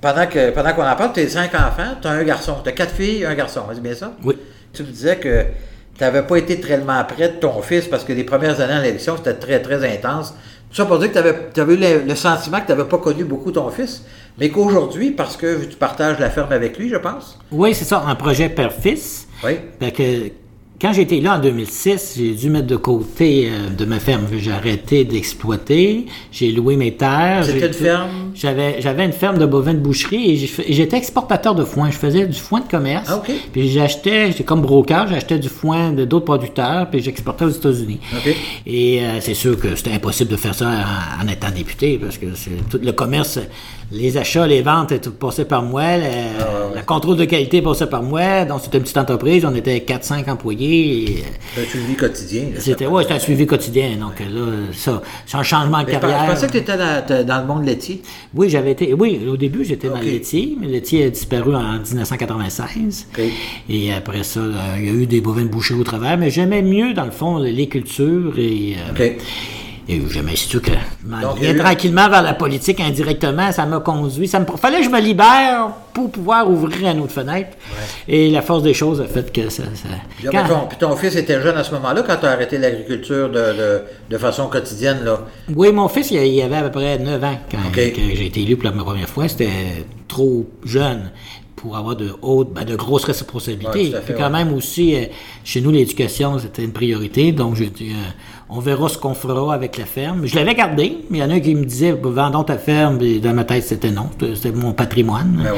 Pendant 0.00 0.26
que 0.26 0.50
pendant 0.50 0.72
qu'on 0.72 0.86
en 0.86 0.96
parle, 0.96 1.12
tu 1.12 1.20
as 1.20 1.28
cinq 1.28 1.54
enfants, 1.54 1.94
tu 2.00 2.08
as 2.08 2.12
un 2.12 2.24
garçon. 2.24 2.56
Tu 2.64 2.70
as 2.70 2.72
quatre 2.72 2.94
filles 2.94 3.22
et 3.22 3.26
un 3.26 3.34
garçon. 3.34 3.60
C'est 3.74 3.82
bien 3.82 3.94
ça? 3.94 4.12
Oui. 4.24 4.38
Tu 4.72 4.82
me 4.82 4.88
disais 4.88 5.16
que 5.16 5.44
tu 5.98 6.04
n'avais 6.04 6.22
pas 6.22 6.36
été 6.36 6.60
tellement 6.60 7.02
près 7.04 7.28
de 7.28 7.34
ton 7.34 7.60
fils 7.60 7.86
parce 7.86 8.04
que 8.04 8.12
les 8.14 8.24
premières 8.24 8.60
années 8.60 8.74
à 8.74 8.80
l'élection, 8.80 9.16
c'était 9.18 9.34
très, 9.34 9.60
très 9.60 9.86
intense. 9.86 10.34
Ça 10.76 10.84
pour 10.84 10.98
dire 10.98 11.10
que 11.10 11.18
tu 11.54 11.60
avais, 11.60 11.74
eu 11.74 12.06
le, 12.06 12.14
sentiment 12.14 12.60
que 12.60 12.66
tu 12.66 12.72
n'avais 12.72 12.84
pas 12.84 12.98
connu 12.98 13.24
beaucoup 13.24 13.50
ton 13.50 13.70
fils, 13.70 14.04
mais 14.36 14.50
qu'aujourd'hui, 14.50 15.10
parce 15.10 15.34
que 15.38 15.64
tu 15.64 15.74
partages 15.74 16.18
la 16.18 16.28
ferme 16.28 16.52
avec 16.52 16.76
lui, 16.76 16.90
je 16.90 16.96
pense. 16.96 17.38
Oui, 17.50 17.72
c'est 17.72 17.86
ça, 17.86 18.04
un 18.06 18.14
projet 18.14 18.50
père-fils. 18.50 19.26
Oui. 19.42 19.56
que 19.80 20.32
quand 20.78 20.92
j'étais 20.92 21.20
là 21.20 21.36
en 21.36 21.38
2006, 21.40 22.16
j'ai 22.18 22.34
dû 22.34 22.50
mettre 22.50 22.66
de 22.66 22.76
côté 22.76 23.48
euh, 23.48 23.70
de 23.70 23.84
ma 23.86 23.98
ferme. 23.98 24.26
J'ai 24.36 24.52
arrêté 24.52 25.04
d'exploiter. 25.04 26.04
J'ai 26.30 26.52
loué 26.52 26.76
mes 26.76 26.92
terres. 26.92 27.44
C'était 27.44 27.68
une 27.68 27.72
ferme? 27.72 28.10
J'avais, 28.34 28.82
j'avais 28.82 29.06
une 29.06 29.12
ferme 29.12 29.38
de 29.38 29.46
bovins 29.46 29.72
de 29.72 29.78
boucherie 29.78 30.32
et 30.32 30.72
j'étais 30.72 30.98
exportateur 30.98 31.54
de 31.54 31.64
foin. 31.64 31.90
Je 31.90 31.96
faisais 31.96 32.26
du 32.26 32.38
foin 32.38 32.60
de 32.60 32.68
commerce. 32.68 33.08
Ah. 33.10 33.22
Puis 33.52 33.70
j'achetais, 33.70 34.26
j'étais 34.32 34.44
comme 34.44 34.60
broker, 34.60 35.08
j'achetais 35.08 35.38
du 35.38 35.48
foin 35.48 35.92
de 35.92 36.04
d'autres 36.04 36.26
producteurs 36.26 36.90
puis 36.90 37.00
j'exportais 37.00 37.46
aux 37.46 37.50
États-Unis. 37.50 38.00
Et 38.66 39.00
euh, 39.00 39.20
c'est 39.20 39.34
sûr 39.34 39.58
que 39.58 39.74
c'était 39.76 39.92
impossible 39.92 40.30
de 40.30 40.36
faire 40.36 40.54
ça 40.54 40.70
en, 41.22 41.26
étant 41.28 41.50
député 41.50 41.98
parce 41.98 42.18
que 42.18 42.26
c'est 42.34 42.68
tout 42.68 42.80
le 42.82 42.92
commerce, 42.92 43.38
les 43.90 44.18
achats, 44.18 44.46
les 44.46 44.60
ventes, 44.60 45.00
tout 45.00 45.12
passait 45.12 45.46
par 45.46 45.62
moi. 45.62 45.96
Le, 45.96 46.04
ah, 46.76 46.82
contrôle 46.82 47.16
de 47.16 47.24
qualité 47.24 47.62
passait 47.62 47.86
par 47.86 48.02
moi. 48.02 48.44
Donc 48.44 48.60
c'était 48.62 48.76
une 48.76 48.84
petite 48.84 48.98
entreprise. 48.98 49.46
On 49.46 49.54
était 49.54 49.78
4-5 49.78 50.30
employés. 50.30 50.65
C'est 51.54 51.60
un 51.60 51.64
suivi 51.64 51.94
quotidien. 51.94 52.42
C'était, 52.58 52.86
ouais, 52.86 53.10
un 53.10 53.18
suivi 53.18 53.46
quotidien. 53.46 53.96
Donc 53.96 54.20
là, 54.20 54.46
ça, 54.72 55.02
c'est 55.26 55.36
un 55.36 55.42
changement 55.42 55.82
de 55.82 55.90
carrière. 55.90 56.26
Je 56.26 56.32
pensais 56.32 56.46
que 56.46 56.52
tu 56.52 56.58
étais 56.58 56.76
dans, 57.24 57.40
le 57.40 57.46
monde 57.46 57.64
laitier. 57.64 58.02
Oui, 58.34 58.48
j'avais 58.48 58.72
été. 58.72 58.92
Oui, 58.92 59.20
au 59.28 59.36
début, 59.36 59.64
j'étais 59.64 59.88
dans 59.88 59.98
le 59.98 60.04
laitier, 60.04 60.56
mais 60.60 60.66
le 60.66 60.72
laitier 60.72 61.04
a 61.04 61.10
disparu 61.10 61.54
en 61.54 61.78
1996. 61.78 63.08
Et 63.68 63.92
après 63.92 64.22
ça, 64.22 64.40
il 64.78 64.84
y 64.84 64.88
a 64.88 64.92
eu 64.92 65.06
des 65.06 65.20
bovins 65.20 65.42
de 65.42 65.48
boucherie 65.48 65.80
au 65.80 65.84
travers, 65.84 66.18
mais 66.18 66.30
j'aimais 66.30 66.62
mieux, 66.62 66.94
dans 66.94 67.04
le 67.04 67.10
fond, 67.10 67.38
les 67.38 67.68
cultures 67.68 68.38
et. 68.38 68.76
Euh, 68.98 69.10
et 69.88 70.02
je 70.08 70.20
m'institue 70.20 70.60
que 70.60 70.72
je 70.72 71.08
m'en 71.08 71.34
tranquillement 71.62 72.08
vers 72.08 72.22
la 72.22 72.34
politique 72.34 72.80
indirectement. 72.80 73.52
Ça 73.52 73.66
m'a 73.66 73.78
conduit. 73.78 74.26
Ça 74.26 74.40
me 74.40 74.46
fallait 74.56 74.78
que 74.78 74.84
je 74.84 74.90
me 74.90 75.00
libère 75.00 75.70
pour 75.92 76.10
pouvoir 76.10 76.50
ouvrir 76.50 76.90
une 76.90 77.00
autre 77.00 77.12
fenêtre. 77.12 77.56
Et 78.08 78.30
la 78.30 78.42
force 78.42 78.64
des 78.64 78.74
choses 78.74 79.00
a 79.00 79.04
fait 79.04 79.32
que 79.32 79.48
ça. 79.48 79.62
Puis, 80.18 80.28
ton, 80.78 80.96
fils 80.96 81.14
était 81.14 81.40
jeune 81.40 81.56
à 81.56 81.62
ce 81.62 81.72
moment-là 81.74 82.02
quand 82.02 82.16
tu 82.16 82.26
as 82.26 82.32
arrêté 82.32 82.58
l'agriculture 82.58 83.30
de, 83.30 83.82
de, 84.10 84.18
façon 84.18 84.48
quotidienne. 84.48 85.04
Là? 85.04 85.20
Oui, 85.54 85.70
mon 85.72 85.88
fils, 85.88 86.10
il, 86.10 86.42
avait 86.42 86.56
à 86.56 86.62
peu 86.62 86.72
près 86.72 86.98
9 86.98 87.24
ans 87.24 87.38
quand, 87.50 87.58
j'ai 87.74 88.26
été 88.26 88.42
élu 88.42 88.56
pour 88.56 88.64
la 88.64 88.72
première 88.72 89.08
fois. 89.08 89.28
C'était 89.28 89.84
trop 90.08 90.50
jeune 90.64 91.10
pour 91.56 91.76
avoir 91.76 91.96
de 91.96 92.10
hautes, 92.22 92.52
ben, 92.52 92.64
de 92.64 92.76
grosses 92.76 93.04
responsabilités. 93.04 93.92
Puis 94.04 94.14
quand 94.16 94.30
même 94.30 94.52
aussi, 94.52 94.94
euh, 94.94 95.06
chez 95.42 95.60
nous, 95.62 95.70
l'éducation, 95.70 96.38
c'était 96.38 96.62
une 96.62 96.72
priorité. 96.72 97.32
Donc, 97.32 97.56
j'ai 97.56 97.70
dit, 97.70 97.90
euh, 97.90 98.10
on 98.48 98.60
verra 98.60 98.88
ce 98.88 98.96
qu'on 98.96 99.14
fera 99.14 99.52
avec 99.52 99.76
la 99.76 99.86
ferme. 99.86 100.24
Je 100.24 100.36
l'avais 100.36 100.54
gardé, 100.54 100.98
mais 101.10 101.18
il 101.18 101.20
y 101.20 101.24
en 101.24 101.30
a 101.30 101.40
qui 101.40 101.54
me 101.54 101.64
disaient 101.64 101.92
vendons 101.92 102.44
ta 102.44 102.58
ferme. 102.58 103.00
Et 103.00 103.18
dans 103.18 103.34
ma 103.34 103.44
tête, 103.44 103.64
c'était 103.64 103.90
non. 103.90 104.08
C'était 104.20 104.52
mon 104.52 104.72
patrimoine. 104.72 105.40
Ben 105.42 105.54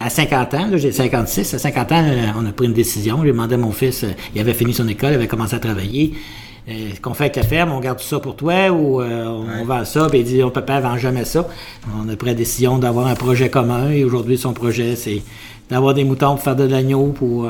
à 0.00 0.10
50 0.10 0.54
ans, 0.54 0.66
j'ai 0.74 0.90
56. 0.90 1.54
À 1.54 1.58
50 1.58 1.92
ans, 1.92 2.04
euh, 2.04 2.26
on 2.36 2.46
a 2.46 2.52
pris 2.52 2.66
une 2.66 2.72
décision. 2.72 3.20
J'ai 3.22 3.28
demandé 3.28 3.54
à 3.54 3.58
mon 3.58 3.70
fils, 3.70 4.02
euh, 4.02 4.08
il 4.34 4.40
avait 4.40 4.54
fini 4.54 4.74
son 4.74 4.88
école, 4.88 5.10
il 5.10 5.14
avait 5.14 5.28
commencé 5.28 5.54
à 5.54 5.60
travailler. 5.60 6.14
Euh, 6.68 6.90
ce 6.94 7.00
qu'on 7.00 7.14
fait 7.14 7.24
avec 7.24 7.36
la 7.36 7.42
ferme, 7.42 7.72
on 7.72 7.80
garde 7.80 8.00
ça 8.00 8.20
pour 8.20 8.36
toi 8.36 8.70
ou 8.70 9.02
on 9.02 9.64
vend 9.64 9.84
ça, 9.84 10.06
puis 10.08 10.20
il 10.20 10.24
dit, 10.24 10.42
on 10.42 10.50
papa 10.50 10.80
vend 10.80 10.96
jamais 10.96 11.24
ça. 11.24 11.46
On 12.00 12.08
a 12.08 12.16
pris 12.16 12.28
la 12.28 12.34
décision 12.34 12.78
d'avoir 12.78 13.06
un 13.06 13.14
projet 13.14 13.50
commun 13.50 13.90
et 13.90 14.04
aujourd'hui, 14.04 14.38
son 14.38 14.52
projet, 14.52 14.94
c'est 14.96 15.22
d'avoir 15.70 15.94
des 15.94 16.04
moutons 16.04 16.34
pour 16.34 16.42
faire 16.42 16.56
de 16.56 16.64
l'agneau, 16.64 17.08
pour 17.08 17.48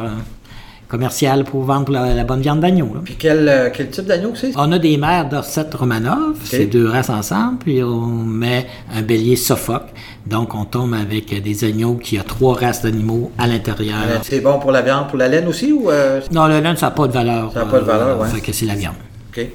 commercial 0.93 1.45
pour 1.45 1.63
vendre 1.63 1.91
la, 1.91 2.23
bonne 2.23 2.43
viande 2.43 2.61
d'agneau. 2.61 2.89
Puis 3.03 3.17
quel, 3.19 3.49
euh, 3.49 3.71
quel 3.73 3.89
type 3.89 4.05
d'agneau 4.05 4.33
c'est? 4.35 4.53
On 4.57 4.71
a 4.73 4.79
des 4.79 4.99
mères 4.99 5.27
d'Orset 5.27 5.65
Romanov, 5.73 6.37
c'est 6.45 6.67
deux 6.67 6.87
races 6.87 7.09
ensemble, 7.09 7.57
puis 7.61 7.83
on 7.83 8.09
met 8.09 8.67
un 8.95 9.01
bélier 9.01 9.37
Suffolk. 9.37 9.85
Donc 10.27 10.55
on 10.55 10.67
tombe 10.67 10.93
avec 10.93 11.43
des 11.43 11.65
agneaux 11.65 11.95
qui 11.95 12.19
a 12.19 12.23
trois 12.23 12.55
races 12.55 12.83
d'animaux 12.83 13.33
à 13.39 13.47
l'intérieur. 13.47 14.21
C'est 14.23 14.41
bon 14.41 14.59
pour 14.59 14.71
la 14.71 14.83
viande, 14.83 15.09
pour 15.09 15.17
la 15.17 15.29
laine 15.29 15.49
aussi 15.49 15.73
ou 15.73 15.91
euh? 15.91 16.21
Non, 16.31 16.47
la 16.47 16.61
laine 16.61 16.77
ça 16.77 16.87
n'a 16.87 16.93
pas 16.93 17.07
de 17.07 17.13
valeur. 17.13 17.51
Ça 17.55 17.61
n'a 17.61 17.71
pas 17.71 17.81
de 17.81 17.85
valeur, 17.85 18.21
oui. 18.21 18.29
Fait 18.29 18.41
que 18.43 18.53
c'est 18.53 18.67
la 18.67 18.75
viande. 18.75 18.97
OK. 19.35 19.47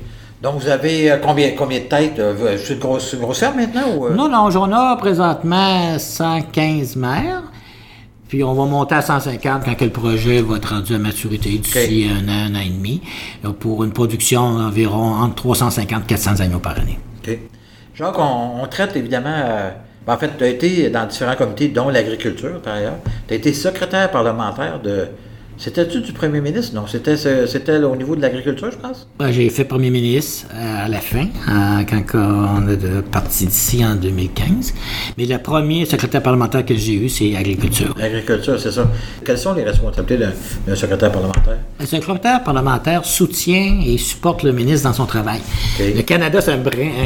Donc, 0.42 0.60
vous 0.60 0.70
avez 0.70 1.12
euh, 1.12 1.18
combien, 1.24 1.52
combien 1.56 1.80
de 1.80 1.86
têtes? 1.86 2.22
C'est 2.58 2.74
une 2.74 2.80
grosse, 2.80 3.16
grosse 3.16 3.40
ferme 3.40 3.58
maintenant? 3.58 3.90
Ou, 3.96 4.10
Non, 4.10 4.28
non, 4.28 4.50
j'en 4.50 4.70
ai 4.72 4.98
présentement 4.98 6.00
115 6.00 6.96
mères. 6.96 7.44
Puis 8.28 8.44
on 8.44 8.54
va 8.54 8.66
monter 8.66 8.96
à 8.96 9.02
150 9.02 9.64
quand 9.64 9.82
le 9.82 9.90
projet 9.90 10.42
va 10.42 10.58
être 10.58 10.74
rendu 10.74 10.94
à 10.94 11.00
maturité 11.00 11.58
d'ici 11.58 12.10
un 12.10 12.28
an, 12.28 12.52
un 12.52 12.56
an 12.56 12.60
et 12.60 12.70
demi, 12.70 13.02
pour 13.60 13.84
une 13.84 13.92
production 13.92 14.58
d'environ 14.58 15.16
entre 15.16 15.36
350 15.36 16.04
et 16.04 16.08
400 16.08 16.42
agneaux 16.42 16.60
par 16.60 16.78
année. 16.78 17.00
OK. 17.26 17.38
Jacques, 17.96 18.20
on, 18.20 18.68
traite 18.68 18.96
évidemment. 18.96 19.34
Euh, 19.34 19.72
ben, 20.06 20.14
en 20.14 20.18
fait, 20.18 20.32
tu 20.38 20.44
as 20.44 20.48
été 20.48 20.90
dans 20.90 21.06
différents 21.06 21.36
comités, 21.36 21.70
dont 21.70 21.90
l'agriculture, 21.90 22.62
par 22.62 22.76
ailleurs. 22.76 22.98
Tu 23.28 23.34
as 23.34 23.38
été 23.38 23.54
secrétaire 23.54 24.12
parlementaire 24.12 24.80
de 24.82 25.08
c'était-tu 25.58 26.02
du 26.02 26.12
premier 26.12 26.40
ministre? 26.40 26.76
Non, 26.76 26.86
c'était, 26.86 27.18
c'était 27.18 27.78
au 27.78 27.96
niveau 27.96 28.16
de 28.16 28.22
l'agriculture, 28.22 28.70
je 28.72 28.78
pense? 28.78 29.08
j'ai 29.32 29.50
fait 29.50 29.64
premier 29.64 29.90
ministre 29.90 30.48
euh, 30.54 30.86
à 30.86 30.88
la 30.88 31.00
fin, 31.00 31.28
quand 31.90 32.04
on 32.16 32.68
est 32.70 33.02
parti 33.12 33.48
d'ici 33.48 33.84
en 33.84 33.96
2015. 33.96 34.74
Mais 35.18 35.26
le 35.26 35.38
premier 35.40 35.86
secrétaire 35.86 36.22
parlementaire 36.22 36.64
que 36.64 36.76
j'ai 36.76 36.94
eu, 36.94 37.10
c'est 37.10 37.36
agriculture. 37.36 37.96
Agriculture, 38.00 38.60
c'est 38.60 38.72
ça. 38.72 38.88
Quelles 39.26 39.40
sont 39.40 39.54
les 39.54 39.64
responsabilités 39.64 40.18
d'un, 40.68 40.76
secrétaire 40.76 41.12
parlementaire? 41.12 41.58
Le 41.80 41.86
secrétaire 41.86 42.44
parlementaire 42.44 43.04
soutient 43.04 43.82
et 43.84 43.98
supporte 43.98 44.44
le 44.44 44.52
ministre 44.52 44.88
dans 44.88 44.94
son 44.94 45.06
travail. 45.06 45.40
Le 45.80 46.02
Canada, 46.04 46.40
c'est 46.40 46.52
un, 46.54 46.62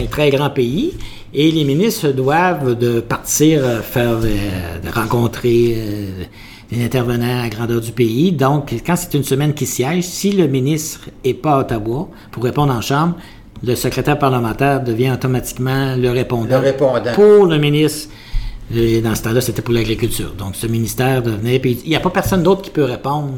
très 0.09 0.29
grand 0.29 0.49
pays. 0.49 0.93
Et 1.33 1.49
les 1.49 1.63
ministres 1.63 2.09
doivent 2.09 2.77
de 2.77 2.99
partir 2.99 3.61
euh, 3.63 3.81
faire, 3.81 4.19
de 4.19 4.89
rencontrer 4.93 5.75
euh, 5.77 6.23
des 6.71 6.83
intervenants 6.83 7.43
à 7.43 7.49
grandeur 7.49 7.81
du 7.81 7.91
pays. 7.91 8.31
Donc, 8.31 8.73
quand 8.85 8.95
c'est 8.95 9.13
une 9.13 9.23
semaine 9.23 9.53
qui 9.53 9.65
siège, 9.65 10.03
si 10.05 10.31
le 10.31 10.47
ministre 10.47 11.09
n'est 11.25 11.33
pas 11.33 11.57
à 11.57 11.59
Ottawa 11.59 12.09
pour 12.31 12.43
répondre 12.43 12.73
en 12.73 12.81
Chambre, 12.81 13.15
le 13.63 13.75
secrétaire 13.75 14.17
parlementaire 14.17 14.81
devient 14.81 15.11
automatiquement 15.11 15.95
le 15.95 16.09
répondant. 16.09 16.59
Le 16.59 16.67
répondant. 16.67 17.13
Pour 17.13 17.45
le 17.45 17.57
ministre. 17.57 18.09
Et 18.73 19.01
dans 19.01 19.15
ce 19.15 19.23
temps-là, 19.23 19.41
c'était 19.41 19.61
pour 19.61 19.73
l'agriculture. 19.73 20.33
Donc, 20.37 20.55
ce 20.55 20.65
ministère 20.65 21.21
devenait. 21.21 21.59
Puis, 21.59 21.79
il 21.83 21.89
n'y 21.89 21.95
a 21.95 21.99
pas 21.99 22.09
personne 22.09 22.41
d'autre 22.41 22.61
qui 22.61 22.69
peut 22.71 22.85
répondre 22.85 23.33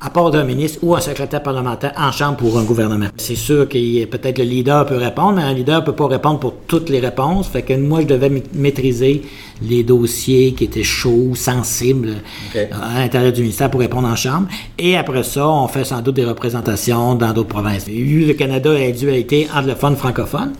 à 0.00 0.10
part 0.10 0.30
d'un 0.30 0.44
ministre 0.44 0.78
ou 0.82 0.94
un 0.94 1.00
secrétaire 1.00 1.42
parlementaire 1.42 1.92
en 1.96 2.12
chambre 2.12 2.36
pour 2.36 2.58
un 2.58 2.62
gouvernement. 2.62 3.06
C'est 3.16 3.34
sûr 3.34 3.68
que 3.68 4.04
peut-être 4.04 4.38
le 4.38 4.44
leader 4.44 4.86
peut 4.86 4.96
répondre, 4.96 5.32
mais 5.36 5.42
un 5.42 5.52
leader 5.52 5.80
ne 5.80 5.86
peut 5.86 5.92
pas 5.92 6.06
répondre 6.06 6.38
pour 6.38 6.54
toutes 6.66 6.88
les 6.88 7.00
réponses. 7.00 7.48
Fait 7.48 7.62
que 7.62 7.74
moi, 7.74 8.00
je 8.02 8.06
devais 8.06 8.30
maîtriser 8.54 9.22
les 9.60 9.82
dossiers 9.82 10.52
qui 10.52 10.64
étaient 10.64 10.84
chauds, 10.84 11.34
sensibles 11.34 12.16
à 12.54 13.00
l'intérieur 13.00 13.32
du 13.32 13.40
ministère 13.42 13.70
pour 13.70 13.80
répondre 13.80 14.08
en 14.08 14.16
chambre. 14.16 14.46
Et 14.78 14.96
après 14.96 15.24
ça, 15.24 15.48
on 15.48 15.66
fait 15.66 15.84
sans 15.84 16.00
doute 16.00 16.14
des 16.14 16.24
représentations 16.24 17.16
dans 17.16 17.32
d'autres 17.32 17.48
provinces. 17.48 17.86
Le 17.88 18.32
Canada 18.34 18.70
a 18.70 18.90
dû 18.92 19.08
être 19.10 19.56
anglophone, 19.56 19.96
francophone. 19.96 20.52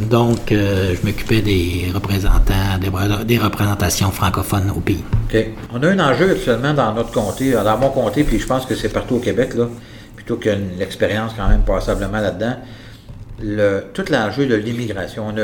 Donc, 0.00 0.52
euh, 0.52 0.94
je 0.94 1.06
m'occupais 1.06 1.42
des 1.42 1.90
représentants, 1.94 2.78
des, 3.24 3.38
représentations 3.38 4.10
francophones 4.10 4.72
au 4.74 4.80
pays. 4.80 5.04
OK. 5.32 5.46
On 5.72 5.82
a 5.82 5.88
un 5.88 5.98
enjeu 5.98 6.30
actuellement 6.30 6.72
dans 6.74 6.92
notre 6.94 7.12
comté, 7.12 7.52
dans 7.52 7.78
mon 7.78 7.90
comté, 7.90 8.24
puis 8.24 8.38
je 8.38 8.46
pense 8.46 8.64
que 8.66 8.74
c'est 8.74 8.88
partout 8.88 9.16
au 9.16 9.20
Québec, 9.20 9.54
là, 9.54 9.68
plutôt 10.16 10.36
qu'une 10.36 10.80
expérience 10.80 11.32
quand 11.36 11.48
même 11.48 11.62
passablement 11.62 12.20
là-dedans. 12.20 12.56
tout 13.92 14.04
l'enjeu 14.10 14.46
de 14.46 14.54
l'immigration. 14.54 15.34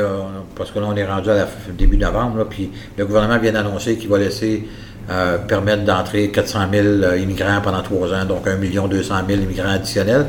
Parce 0.55 0.71
que 0.71 0.79
là, 0.79 0.87
on 0.89 0.95
est 0.95 1.05
rendu 1.05 1.29
à 1.29 1.35
la 1.35 1.47
début 1.77 1.97
novembre, 1.97 2.45
puis 2.49 2.71
le 2.97 3.05
gouvernement 3.05 3.37
vient 3.37 3.53
d'annoncer 3.53 3.97
qu'il 3.97 4.09
va 4.09 4.17
laisser 4.17 4.67
euh, 5.09 5.39
permettre 5.39 5.85
d'entrer 5.85 6.29
400 6.29 6.59
000 6.71 6.85
euh, 6.85 7.17
immigrants 7.17 7.61
pendant 7.63 7.81
trois 7.81 8.13
ans, 8.13 8.25
donc 8.25 8.47
1 8.47 8.57
200 8.57 9.15
000 9.27 9.41
immigrants 9.41 9.71
additionnels. 9.71 10.27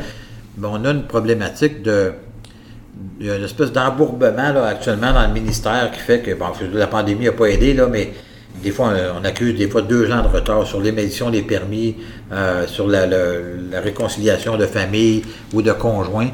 On 0.62 0.84
a 0.86 0.90
une 0.90 1.02
problématique 1.02 1.82
de. 1.82 2.12
Il 3.20 3.26
y 3.26 3.30
a 3.30 3.36
une 3.36 3.44
espèce 3.44 3.72
d'embourbement 3.72 4.64
actuellement 4.64 5.12
dans 5.12 5.26
le 5.26 5.32
ministère 5.32 5.90
qui 5.92 6.00
fait 6.00 6.20
que, 6.20 6.34
bon, 6.34 6.46
la 6.72 6.86
pandémie 6.86 7.26
n'a 7.26 7.32
pas 7.32 7.46
aidé, 7.46 7.74
là, 7.74 7.86
mais 7.86 8.12
des 8.62 8.70
fois, 8.70 8.92
on 9.18 9.24
accuse 9.24 9.56
des 9.56 9.68
fois 9.68 9.82
deux 9.82 10.10
ans 10.12 10.22
de 10.22 10.28
retard 10.28 10.66
sur 10.66 10.80
l'émission 10.80 11.30
des 11.30 11.42
permis, 11.42 11.96
euh, 12.32 12.66
sur 12.66 12.86
la, 12.86 13.06
réconciliation 13.80 14.56
de 14.56 14.66
famille 14.66 15.22
ou 15.54 15.62
de 15.62 15.72
conjoints. 15.72 16.30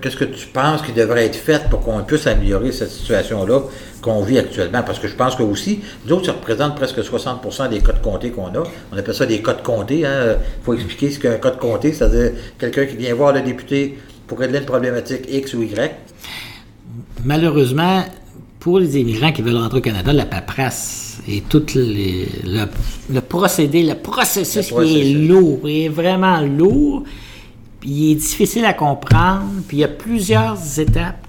Qu'est-ce 0.00 0.16
que 0.16 0.24
tu 0.24 0.46
penses 0.46 0.82
qui 0.82 0.92
devrait 0.92 1.26
être 1.26 1.36
fait 1.36 1.68
pour 1.68 1.80
qu'on 1.80 2.02
puisse 2.04 2.26
améliorer 2.28 2.70
cette 2.70 2.90
situation-là 2.90 3.62
qu'on 4.00 4.22
vit 4.22 4.38
actuellement? 4.38 4.82
Parce 4.82 5.00
que 5.00 5.08
je 5.08 5.14
pense 5.14 5.34
que 5.34 5.42
aussi, 5.42 5.80
d'autres, 6.06 6.26
ça 6.26 6.32
représente 6.32 6.76
presque 6.76 7.02
60 7.02 7.68
des 7.68 7.80
codes 7.80 8.00
comptés 8.00 8.30
qu'on 8.30 8.46
a. 8.46 8.62
On 8.92 8.96
appelle 8.96 9.14
ça 9.14 9.26
des 9.26 9.42
codes 9.42 9.62
comptés. 9.62 10.00
Il 10.00 10.06
hein. 10.06 10.36
faut 10.62 10.74
expliquer 10.74 11.10
ce 11.10 11.18
qu'est 11.18 11.34
un 11.34 11.38
code 11.38 11.58
compté, 11.58 11.92
c'est-à-dire 11.92 12.30
quelqu'un 12.58 12.86
qui 12.86 12.96
vient 12.96 13.12
voir 13.14 13.32
le 13.32 13.40
député 13.40 13.98
pour 14.28 14.38
régler 14.38 14.58
une 14.58 14.66
problématique 14.66 15.22
X 15.28 15.54
ou 15.54 15.62
Y. 15.62 15.90
Malheureusement, 17.24 18.04
pour 18.60 18.78
les 18.78 18.98
immigrants 18.98 19.32
qui 19.32 19.42
veulent 19.42 19.56
rentrer 19.56 19.78
au 19.78 19.82
Canada, 19.82 20.12
la 20.12 20.26
paperasse 20.26 21.20
et 21.26 21.40
tout 21.40 21.64
le, 21.74 23.20
procédé, 23.20 23.82
le 23.82 23.94
processus, 23.94 24.70
est 24.70 25.14
lourd, 25.14 25.60
il 25.64 25.84
est 25.84 25.88
vraiment 25.88 26.40
lourd, 26.40 27.04
puis 27.80 27.90
il 27.90 28.12
est 28.12 28.16
difficile 28.16 28.64
à 28.64 28.74
comprendre, 28.74 29.62
puis 29.66 29.78
il 29.78 29.80
y 29.80 29.84
a 29.84 29.88
plusieurs 29.88 30.58
étapes. 30.78 31.26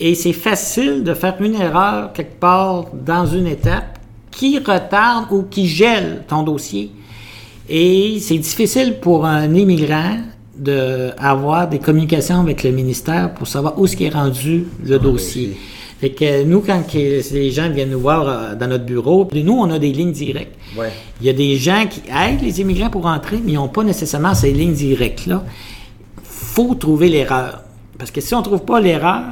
Et 0.00 0.14
c'est 0.14 0.32
facile 0.32 1.02
de 1.02 1.12
faire 1.14 1.36
une 1.40 1.56
erreur 1.56 2.12
quelque 2.12 2.38
part 2.38 2.86
dans 2.92 3.26
une 3.26 3.48
étape 3.48 3.98
qui 4.30 4.58
retarde 4.58 5.32
ou 5.32 5.42
qui 5.42 5.66
gèle 5.66 6.24
ton 6.28 6.44
dossier. 6.44 6.92
Et 7.68 8.18
c'est 8.20 8.38
difficile 8.38 8.98
pour 9.00 9.26
un 9.26 9.52
immigrant 9.54 10.18
d'avoir 10.58 11.68
des 11.68 11.78
communications 11.78 12.40
avec 12.40 12.62
le 12.64 12.70
ministère 12.70 13.32
pour 13.34 13.46
savoir 13.46 13.78
où 13.78 13.86
est-ce 13.86 14.02
est 14.02 14.08
rendu 14.08 14.66
le 14.84 14.98
dossier. 14.98 15.56
Fait 16.00 16.10
que 16.10 16.44
nous, 16.44 16.60
quand 16.60 16.82
les 16.92 17.50
gens 17.50 17.70
viennent 17.70 17.90
nous 17.90 17.98
voir 17.98 18.28
euh, 18.28 18.54
dans 18.54 18.68
notre 18.68 18.84
bureau, 18.84 19.28
nous, 19.34 19.52
on 19.52 19.70
a 19.70 19.80
des 19.80 19.92
lignes 19.92 20.12
directes. 20.12 20.54
Il 21.20 21.26
y 21.26 21.30
a 21.30 21.32
des 21.32 21.56
gens 21.56 21.86
qui 21.90 22.02
aident 22.08 22.42
les 22.42 22.60
immigrants 22.60 22.90
pour 22.90 23.02
rentrer, 23.02 23.40
mais 23.44 23.52
ils 23.52 23.56
n'ont 23.56 23.68
pas 23.68 23.82
nécessairement 23.82 24.34
ces 24.34 24.52
lignes 24.52 24.74
directes-là. 24.74 25.44
faut 26.22 26.74
trouver 26.76 27.08
l'erreur. 27.08 27.62
Parce 27.98 28.12
que 28.12 28.20
si 28.20 28.32
on 28.34 28.38
ne 28.38 28.44
trouve 28.44 28.64
pas 28.64 28.80
l'erreur, 28.80 29.24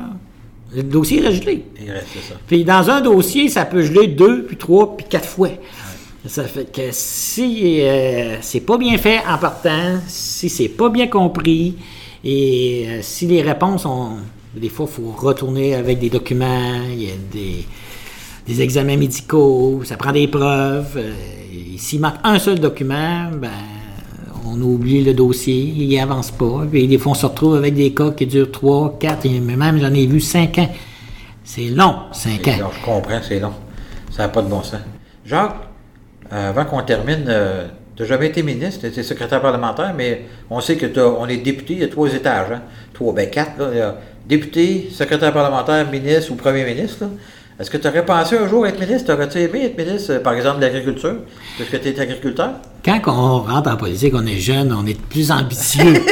le 0.75 0.83
dossier 0.83 1.25
est 1.25 1.33
gelé. 1.33 1.65
Puis 2.49 2.65
dans 2.65 2.91
un 2.91 3.01
dossier, 3.01 3.49
ça 3.49 3.65
peut 3.65 3.83
geler 3.83 4.09
deux, 4.09 4.45
puis 4.45 4.57
trois, 4.57 4.97
puis 4.97 5.07
quatre 5.09 5.29
fois. 5.29 5.51
Ça 6.29 6.45
fait 6.45 6.73
que 6.73 6.89
si 6.91 7.81
euh, 7.83 8.39
c'est 8.41 8.61
pas 8.61 8.79
bien 8.79 8.99
fait 8.99 9.21
en 9.29 9.39
partant, 9.39 10.01
si 10.07 10.49
c'est 10.49 10.69
pas 10.69 10.89
bien 10.89 11.07
compris, 11.07 11.77
et 12.25 12.87
euh, 12.89 12.99
si 13.03 13.27
les 13.27 13.43
réponses 13.43 13.83
sont 13.83 14.17
des 14.57 14.69
fois, 14.69 14.87
il 14.91 14.95
faut 14.95 15.15
retourner 15.17 15.75
avec 15.75 15.99
des 15.99 16.11
documents, 16.11 16.81
il 16.91 17.03
y 17.03 17.11
a 17.11 17.15
des, 18.47 18.63
examens 18.63 18.97
médicaux, 18.97 19.83
ça 19.85 19.97
prend 19.97 20.13
des 20.13 20.27
preuves. 20.29 20.97
Euh, 20.97 21.13
s'il 21.77 22.01
manque 22.01 22.15
un 22.25 22.39
seul 22.39 22.59
document, 22.59 23.31
ben, 23.33 23.51
on 24.47 24.61
oublie 24.61 25.05
le 25.05 25.13
dossier, 25.13 25.75
il 25.77 25.99
avance 25.99 26.31
pas. 26.31 26.67
Puis 26.71 26.89
des 26.89 26.99
fois, 26.99 27.13
on 27.13 27.15
se 27.15 27.27
retrouve 27.27 27.57
avec 27.57 27.75
des 27.75 27.93
cas 27.93 28.13
qui 28.13 28.27
durent 28.27 28.51
3, 28.51 28.97
4, 28.99 29.29
mais 29.43 29.57
même 29.57 29.79
j'en 29.79 29.93
ai 29.93 30.07
vu 30.07 30.21
5 30.21 30.59
ans. 30.59 30.71
C'est 31.45 31.69
long, 31.69 31.97
5 32.13 32.49
ans. 32.49 32.71
je 32.73 32.85
comprends, 32.85 33.21
c'est 33.23 33.41
long. 33.41 33.53
Ça 34.11 34.23
n'a 34.23 34.29
pas 34.31 34.43
de 34.43 34.49
bon 34.49 34.63
sens. 34.63 34.81
Jacques, 35.25 35.66
avant 36.31 36.65
qu'on 36.65 36.83
termine, 36.83 37.25
euh, 37.29 37.67
tu 37.95 38.03
n'as 38.03 38.09
jamais 38.09 38.27
été 38.27 38.43
ministre, 38.43 38.81
tu 38.83 38.87
étais 38.87 39.03
secrétaire 39.03 39.41
parlementaire, 39.41 39.95
mais 39.97 40.23
on 40.51 40.61
sait 40.61 40.77
que 40.77 40.87
on 41.01 41.27
est 41.29 41.39
député, 41.39 41.75
il 41.75 41.81
y 41.81 41.85
a 41.85 41.89
trois 41.89 42.13
étages. 42.13 42.53
Hein? 42.53 42.63
Trois, 42.93 43.15
ben 43.15 43.29
quatre. 43.31 43.59
Là, 43.59 43.97
député, 44.27 44.89
secrétaire 44.93 45.33
parlementaire, 45.33 45.91
ministre 45.91 46.33
ou 46.33 46.35
premier 46.35 46.65
ministre, 46.65 47.05
est-ce 47.59 47.71
que 47.71 47.79
tu 47.79 47.89
aurais 47.89 48.05
pensé 48.05 48.37
un 48.37 48.47
jour 48.49 48.67
être 48.67 48.79
ministre? 48.79 49.15
Aurais-tu 49.15 49.39
aimé 49.39 49.65
être 49.65 49.79
ministre, 49.79 50.13
euh, 50.13 50.21
par 50.21 50.35
exemple, 50.35 50.59
de 50.59 50.67
l'agriculture, 50.67 51.17
puisque 51.57 51.81
tu 51.81 51.89
es 51.89 52.01
agriculteur? 52.01 52.51
Quand 52.85 53.01
on 53.07 53.41
rentre 53.41 53.71
en 53.71 53.77
politique, 53.77 54.13
on 54.15 54.27
est 54.27 54.41
jeune, 54.41 54.73
on 54.73 54.87
est 54.87 55.01
plus 55.01 55.31
ambitieux. 55.31 55.95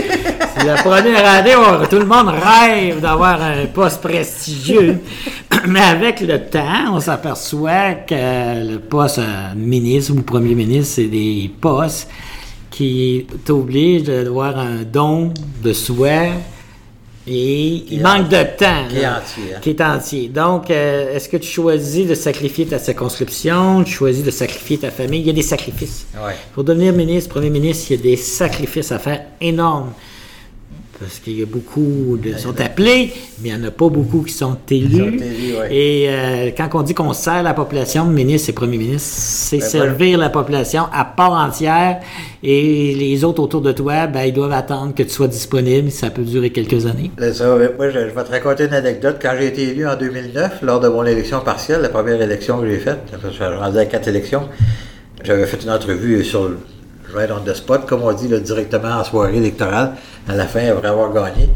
La 0.62 0.76
première 0.76 1.26
année 1.26 1.54
tout 1.90 1.98
le 1.98 2.06
monde 2.06 2.28
rêve 2.28 3.00
d'avoir 3.00 3.42
un 3.42 3.66
poste 3.66 4.00
prestigieux. 4.00 5.00
Mais 5.68 5.80
avec 5.80 6.20
le 6.20 6.38
temps, 6.46 6.92
on 6.94 7.00
s'aperçoit 7.00 7.94
que 8.06 8.72
le 8.72 8.78
poste 8.78 9.18
de 9.18 9.58
ministre 9.58 10.12
ou 10.12 10.22
premier 10.22 10.54
ministre, 10.54 10.94
c'est 10.96 11.06
des 11.06 11.50
postes 11.60 12.08
qui 12.70 13.26
t'obligent 13.44 14.04
d'avoir 14.04 14.58
un 14.58 14.82
don 14.82 15.32
de 15.62 15.72
soi, 15.72 16.28
et 17.26 17.84
il 17.90 18.02
manque 18.02 18.28
de 18.28 18.42
temps. 18.56 18.86
Qui 18.88 18.98
est 18.98 19.06
entier. 19.06 19.54
Hein. 19.54 19.58
Qui 19.62 19.70
est 19.70 19.80
entier. 19.80 20.28
Donc, 20.28 20.70
euh, 20.70 21.16
est-ce 21.16 21.28
que 21.28 21.38
tu 21.38 21.48
choisis 21.48 22.06
de 22.06 22.14
sacrifier 22.14 22.66
ta 22.66 22.78
circonscription? 22.78 23.82
Tu 23.82 23.92
choisis 23.92 24.22
de 24.22 24.30
sacrifier 24.30 24.78
ta 24.78 24.90
famille? 24.90 25.20
Il 25.20 25.26
y 25.26 25.30
a 25.30 25.34
des 25.34 25.42
sacrifices. 25.42 26.06
Pour 26.52 26.64
devenir 26.64 26.92
ministre, 26.92 27.30
premier 27.30 27.50
ministre, 27.50 27.86
il 27.90 27.96
y 27.96 28.00
a 28.00 28.02
des 28.02 28.16
sacrifices 28.16 28.92
à 28.92 28.98
faire 28.98 29.22
énormes 29.40 29.92
parce 31.00 31.18
qu'il 31.18 31.38
y 31.38 31.42
a 31.42 31.46
beaucoup 31.46 32.18
de 32.22 32.36
sont 32.36 32.60
appelés, 32.60 33.12
mais 33.42 33.48
il 33.48 33.56
n'y 33.56 33.64
en 33.64 33.68
a 33.68 33.70
pas 33.70 33.88
beaucoup 33.88 34.22
qui 34.22 34.32
sont 34.32 34.56
élus. 34.70 35.20
Et 35.70 36.06
euh, 36.08 36.50
quand 36.56 36.68
on 36.74 36.82
dit 36.82 36.94
qu'on 36.94 37.12
sert 37.12 37.42
la 37.42 37.54
population, 37.54 38.04
ministre 38.04 38.50
et 38.50 38.52
premier 38.52 38.78
ministre, 38.78 39.08
c'est 39.12 39.58
ben, 39.58 39.66
servir 39.66 40.18
la 40.18 40.30
population 40.30 40.84
à 40.92 41.04
part 41.04 41.32
entière. 41.32 42.00
Et 42.42 42.94
les 42.94 43.24
autres 43.24 43.42
autour 43.42 43.60
de 43.60 43.72
toi, 43.72 44.06
ben, 44.06 44.22
ils 44.22 44.32
doivent 44.32 44.52
attendre 44.52 44.94
que 44.94 45.02
tu 45.02 45.10
sois 45.10 45.28
disponible. 45.28 45.90
Ça 45.90 46.10
peut 46.10 46.22
durer 46.22 46.50
quelques 46.50 46.86
années. 46.86 47.10
Ça, 47.32 47.56
moi, 47.76 47.90
je, 47.90 47.98
vais 47.98 48.24
te 48.24 48.30
raconter 48.30 48.66
une 48.66 48.74
anecdote. 48.74 49.16
Quand 49.20 49.32
j'ai 49.38 49.48
été 49.48 49.62
élu 49.62 49.86
en 49.86 49.96
2009, 49.96 50.62
lors 50.62 50.80
de 50.80 50.88
mon 50.88 51.04
élection 51.04 51.40
partielle, 51.40 51.80
la 51.80 51.88
première 51.88 52.20
élection 52.20 52.60
que 52.60 52.68
j'ai 52.68 52.78
faite, 52.78 53.00
je 53.22 53.30
suis 53.30 53.44
rendu 53.44 53.78
à 53.78 53.86
quatre 53.86 54.08
élections, 54.08 54.48
j'avais 55.24 55.46
fait 55.46 55.62
une 55.62 55.70
entrevue 55.70 56.22
sur 56.22 56.50
right 57.14 57.30
on 57.30 57.44
the 57.44 57.54
spot, 57.54 57.86
comme 57.86 58.02
on 58.02 58.12
dit, 58.12 58.28
directement 58.28 59.00
en 59.00 59.04
soirée 59.04 59.36
électorale, 59.36 59.92
à 60.28 60.34
la 60.34 60.46
fin, 60.46 60.66
après 60.70 60.88
avoir 60.88 61.12
gagné. 61.12 61.48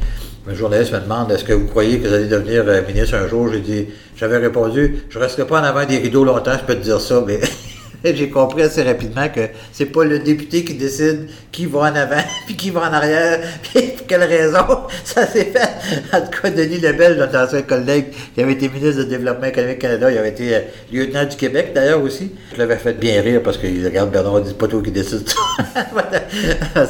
Un 0.51 0.55
journaliste 0.55 0.93
me 0.93 1.01
demande 1.01 1.31
est-ce 1.31 1.45
que 1.45 1.53
vous 1.53 1.67
croyez 1.67 1.99
que 1.99 2.09
vous 2.09 2.15
allez 2.15 2.27
devenir 2.27 2.65
euh, 2.67 2.81
ministre 2.87 3.17
un 3.17 3.29
jour? 3.29 3.51
J'ai 3.53 3.61
dit 3.61 3.89
j'avais 4.17 4.39
répondu 4.39 5.05
je 5.11 5.19
ne 5.19 5.23
resterai 5.23 5.47
pas 5.47 5.61
en 5.61 5.65
avant 5.65 5.85
des 5.85 5.99
rideaux 5.99 6.25
longtemps, 6.25 6.55
je 6.59 6.65
peux 6.65 6.75
te 6.75 6.85
dire 6.85 7.01
ça, 7.01 7.23
mais 7.27 7.39
j'ai 8.15 8.31
compris 8.31 8.63
assez 8.63 8.83
rapidement 8.83 9.29
que 9.29 9.49
c'est 9.73 9.87
pas 9.87 10.05
le 10.05 10.19
député 10.19 10.65
qui 10.65 10.75
décide 10.75 11.29
qui 11.53 11.67
va 11.67 11.81
en 11.81 11.95
avant 11.95 12.23
puis 12.47 12.57
qui 12.57 12.71
va 12.71 12.83
en 12.83 12.93
arrière 12.93 13.41
puis 13.63 13.89
pour 13.97 14.07
quelle 14.07 14.25
raison 14.25 14.65
ça 15.05 15.27
s'est 15.27 15.47
fait. 15.47 16.17
En 16.17 16.21
tout 16.21 16.41
cas, 16.43 16.51
Denis 16.51 16.79
Lebel, 16.79 17.17
notre 17.17 17.39
ancien 17.39 17.63
collègue, 17.63 18.07
qui 18.35 18.43
avait 18.43 18.53
été 18.53 18.69
ministre 18.69 19.03
du 19.03 19.09
Développement 19.09 19.47
économique 19.47 19.79
Canada, 19.79 20.11
il 20.11 20.19
avait 20.19 20.31
été 20.31 20.55
euh, 20.55 20.61
lieutenant 20.93 21.25
du 21.25 21.37
Québec 21.37 21.73
d'ailleurs 21.75 22.03
aussi. 22.03 22.33
Je 22.53 22.59
l'avais 22.59 22.77
fait 22.77 22.95
bien 22.95 23.21
rire 23.23 23.43
parce 23.43 23.59
qu'il 23.59 23.85
regarde 23.85 24.11
Bernard, 24.11 24.41
dit 24.41 24.55
pas 24.55 24.69
toi 24.69 24.81
qui 24.83 24.91
décide 24.91 25.29
ça. 25.29 25.37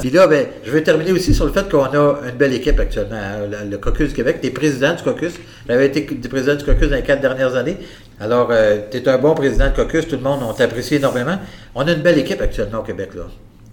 Puis 0.01 0.09
là, 0.09 0.27
ben, 0.27 0.47
je 0.63 0.71
vais 0.71 0.83
terminer 0.83 1.11
aussi 1.11 1.33
sur 1.33 1.45
le 1.45 1.51
fait 1.51 1.69
qu'on 1.69 1.83
a 1.83 2.19
une 2.29 2.37
belle 2.37 2.53
équipe 2.53 2.79
actuellement. 2.79 3.15
Hein. 3.15 3.65
Le, 3.69 3.77
Caucus 3.77 4.09
du 4.09 4.15
Québec, 4.15 4.37
tu 4.41 4.47
es 4.47 4.51
président 4.51 4.95
du 4.95 5.03
Caucus. 5.03 5.33
J'avais 5.67 5.87
été 5.87 6.01
président 6.01 6.55
du 6.55 6.63
Caucus 6.63 6.89
dans 6.89 6.95
les 6.95 7.03
quatre 7.03 7.21
dernières 7.21 7.55
années. 7.55 7.77
Alors, 8.19 8.49
euh, 8.51 8.79
tu 8.91 8.97
es 8.97 9.07
un 9.07 9.17
bon 9.17 9.33
président 9.33 9.69
de 9.69 9.75
caucus, 9.75 10.05
tout 10.05 10.17
le 10.17 10.21
monde, 10.21 10.41
on 10.43 10.51
t'apprécie 10.51 10.95
énormément. 10.95 11.37
On 11.73 11.87
a 11.87 11.93
une 11.93 12.01
belle 12.01 12.17
équipe 12.17 12.41
actuellement 12.41 12.79
au 12.79 12.83
Québec, 12.83 13.11
là. 13.15 13.23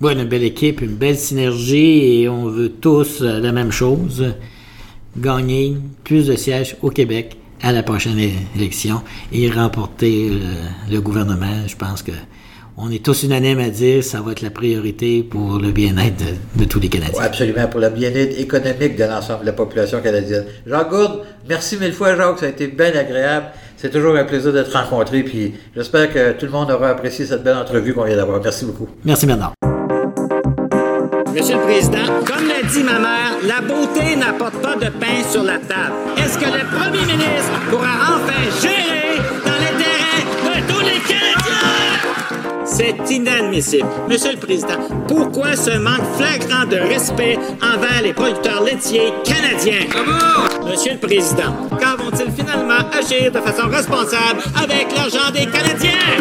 Oui, 0.01 0.13
une 0.13 0.25
belle 0.25 0.45
équipe, 0.45 0.83
une 0.83 0.95
belle 0.95 1.17
synergie 1.17 2.21
et 2.23 2.29
on 2.29 2.45
veut 2.45 2.69
tous 2.69 3.23
euh, 3.23 3.41
la 3.41 3.51
même 3.51 3.73
chose, 3.73 4.35
gagner 5.17 5.77
plus 6.05 6.27
de 6.27 6.37
sièges 6.37 6.77
au 6.83 6.91
Québec 6.91 7.39
à 7.63 7.73
la 7.73 7.83
prochaine 7.83 8.19
élection 8.55 9.01
et 9.33 9.51
remporter 9.51 10.31
le, 10.91 11.01
gouvernement. 11.01 11.67
Je 11.67 11.75
pense 11.75 12.03
que 12.03 12.13
on 12.79 12.91
est 12.91 13.03
tous 13.03 13.23
unanimes 13.23 13.59
à 13.61 13.71
dire 13.71 14.01
que 14.01 14.05
ça 14.05 14.21
va 14.21 14.33
être 14.33 14.43
la 14.43 14.51
priorité 14.51 15.23
pour 15.23 15.59
le 15.59 15.71
bien-être 15.71 16.23
de, 16.57 16.65
tous 16.65 16.79
les 16.79 16.89
Canadiens. 16.89 17.23
absolument, 17.23 17.67
pour 17.69 17.81
le 17.81 17.89
bien-être 17.89 18.39
économique 18.39 18.97
de 18.97 19.05
l'ensemble 19.05 19.41
de 19.41 19.47
la 19.47 19.53
population 19.53 20.01
canadienne. 20.01 20.45
Jean 20.67 20.85
Gourde, 20.85 21.23
merci 21.49 21.79
mille 21.79 21.93
fois, 21.93 22.17
Jacques, 22.17 22.39
ça 22.39 22.47
a 22.47 22.49
été 22.51 22.69
bien 22.69 22.95
agréable. 22.95 23.47
C'est 23.77 23.91
toujours 23.91 24.17
un 24.17 24.25
plaisir 24.25 24.53
d'être 24.53 24.73
rencontré, 24.73 25.23
puis 25.23 25.55
j'espère 25.75 26.13
que 26.13 26.33
tout 26.33 26.47
le 26.47 26.53
monde 26.53 26.71
aura 26.71 26.91
apprécié 26.91 27.25
cette 27.27 27.43
belle 27.43 27.57
entrevue 27.57 27.95
qu'on 27.95 28.05
vient 28.05 28.17
d'avoir. 28.17 28.43
Merci 28.43 28.67
beaucoup. 28.67 28.89
Merci, 29.05 29.27
Bernard. 29.27 29.55
Monsieur 31.35 31.57
le 31.57 31.63
Président, 31.63 32.07
comme 32.27 32.49
l'a 32.49 32.67
dit 32.69 32.83
ma 32.83 32.99
mère, 32.99 33.33
la 33.47 33.61
beauté 33.61 34.17
n'apporte 34.17 34.57
pas 34.63 34.77
de 34.77 34.91
pain 34.91 35.23
sur 35.31 35.43
la 35.43 35.59
table. 35.59 35.95
Est-ce 36.17 36.39
que 36.39 36.47
le 36.47 36.65
premier 36.77 37.05
ministre 37.05 37.53
pourra 37.71 38.17
enfin 38.17 38.61
gérer 38.61 38.96
C'est 42.77 42.95
inadmissible. 43.11 43.89
Monsieur 44.07 44.33
le 44.33 44.37
Président, 44.37 44.77
pourquoi 45.09 45.57
ce 45.57 45.79
manque 45.79 46.05
flagrant 46.19 46.67
de 46.67 46.77
respect 46.77 47.39
envers 47.63 48.03
les 48.03 48.13
producteurs 48.13 48.63
laitiers 48.63 49.15
canadiens? 49.25 49.87
Monsieur 50.63 50.93
le 50.93 50.99
Président, 50.99 51.55
quand 51.81 51.97
vont-ils 51.97 52.31
finalement 52.33 52.87
agir 52.93 53.33
de 53.33 53.39
façon 53.39 53.69
responsable 53.71 54.43
avec 54.63 54.95
l'argent 54.95 55.31
des 55.33 55.47
Canadiens? 55.47 56.21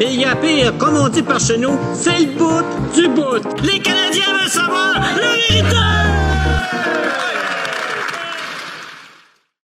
Mais 0.00 0.06
il 0.06 0.20
y 0.20 0.24
a 0.24 0.34
pire, 0.36 0.72
comme 0.78 0.96
on 0.96 1.10
dit 1.10 1.22
par 1.22 1.38
chez 1.38 1.58
nous, 1.58 1.78
c'est 1.92 2.18
le 2.18 2.32
bout 2.38 2.64
du 2.94 3.06
bout. 3.08 3.44
Les 3.62 3.78
Canadiens 3.78 4.32
veulent 4.40 4.48
savoir 4.48 4.94
la 4.94 5.20
vérité! 5.20 6.35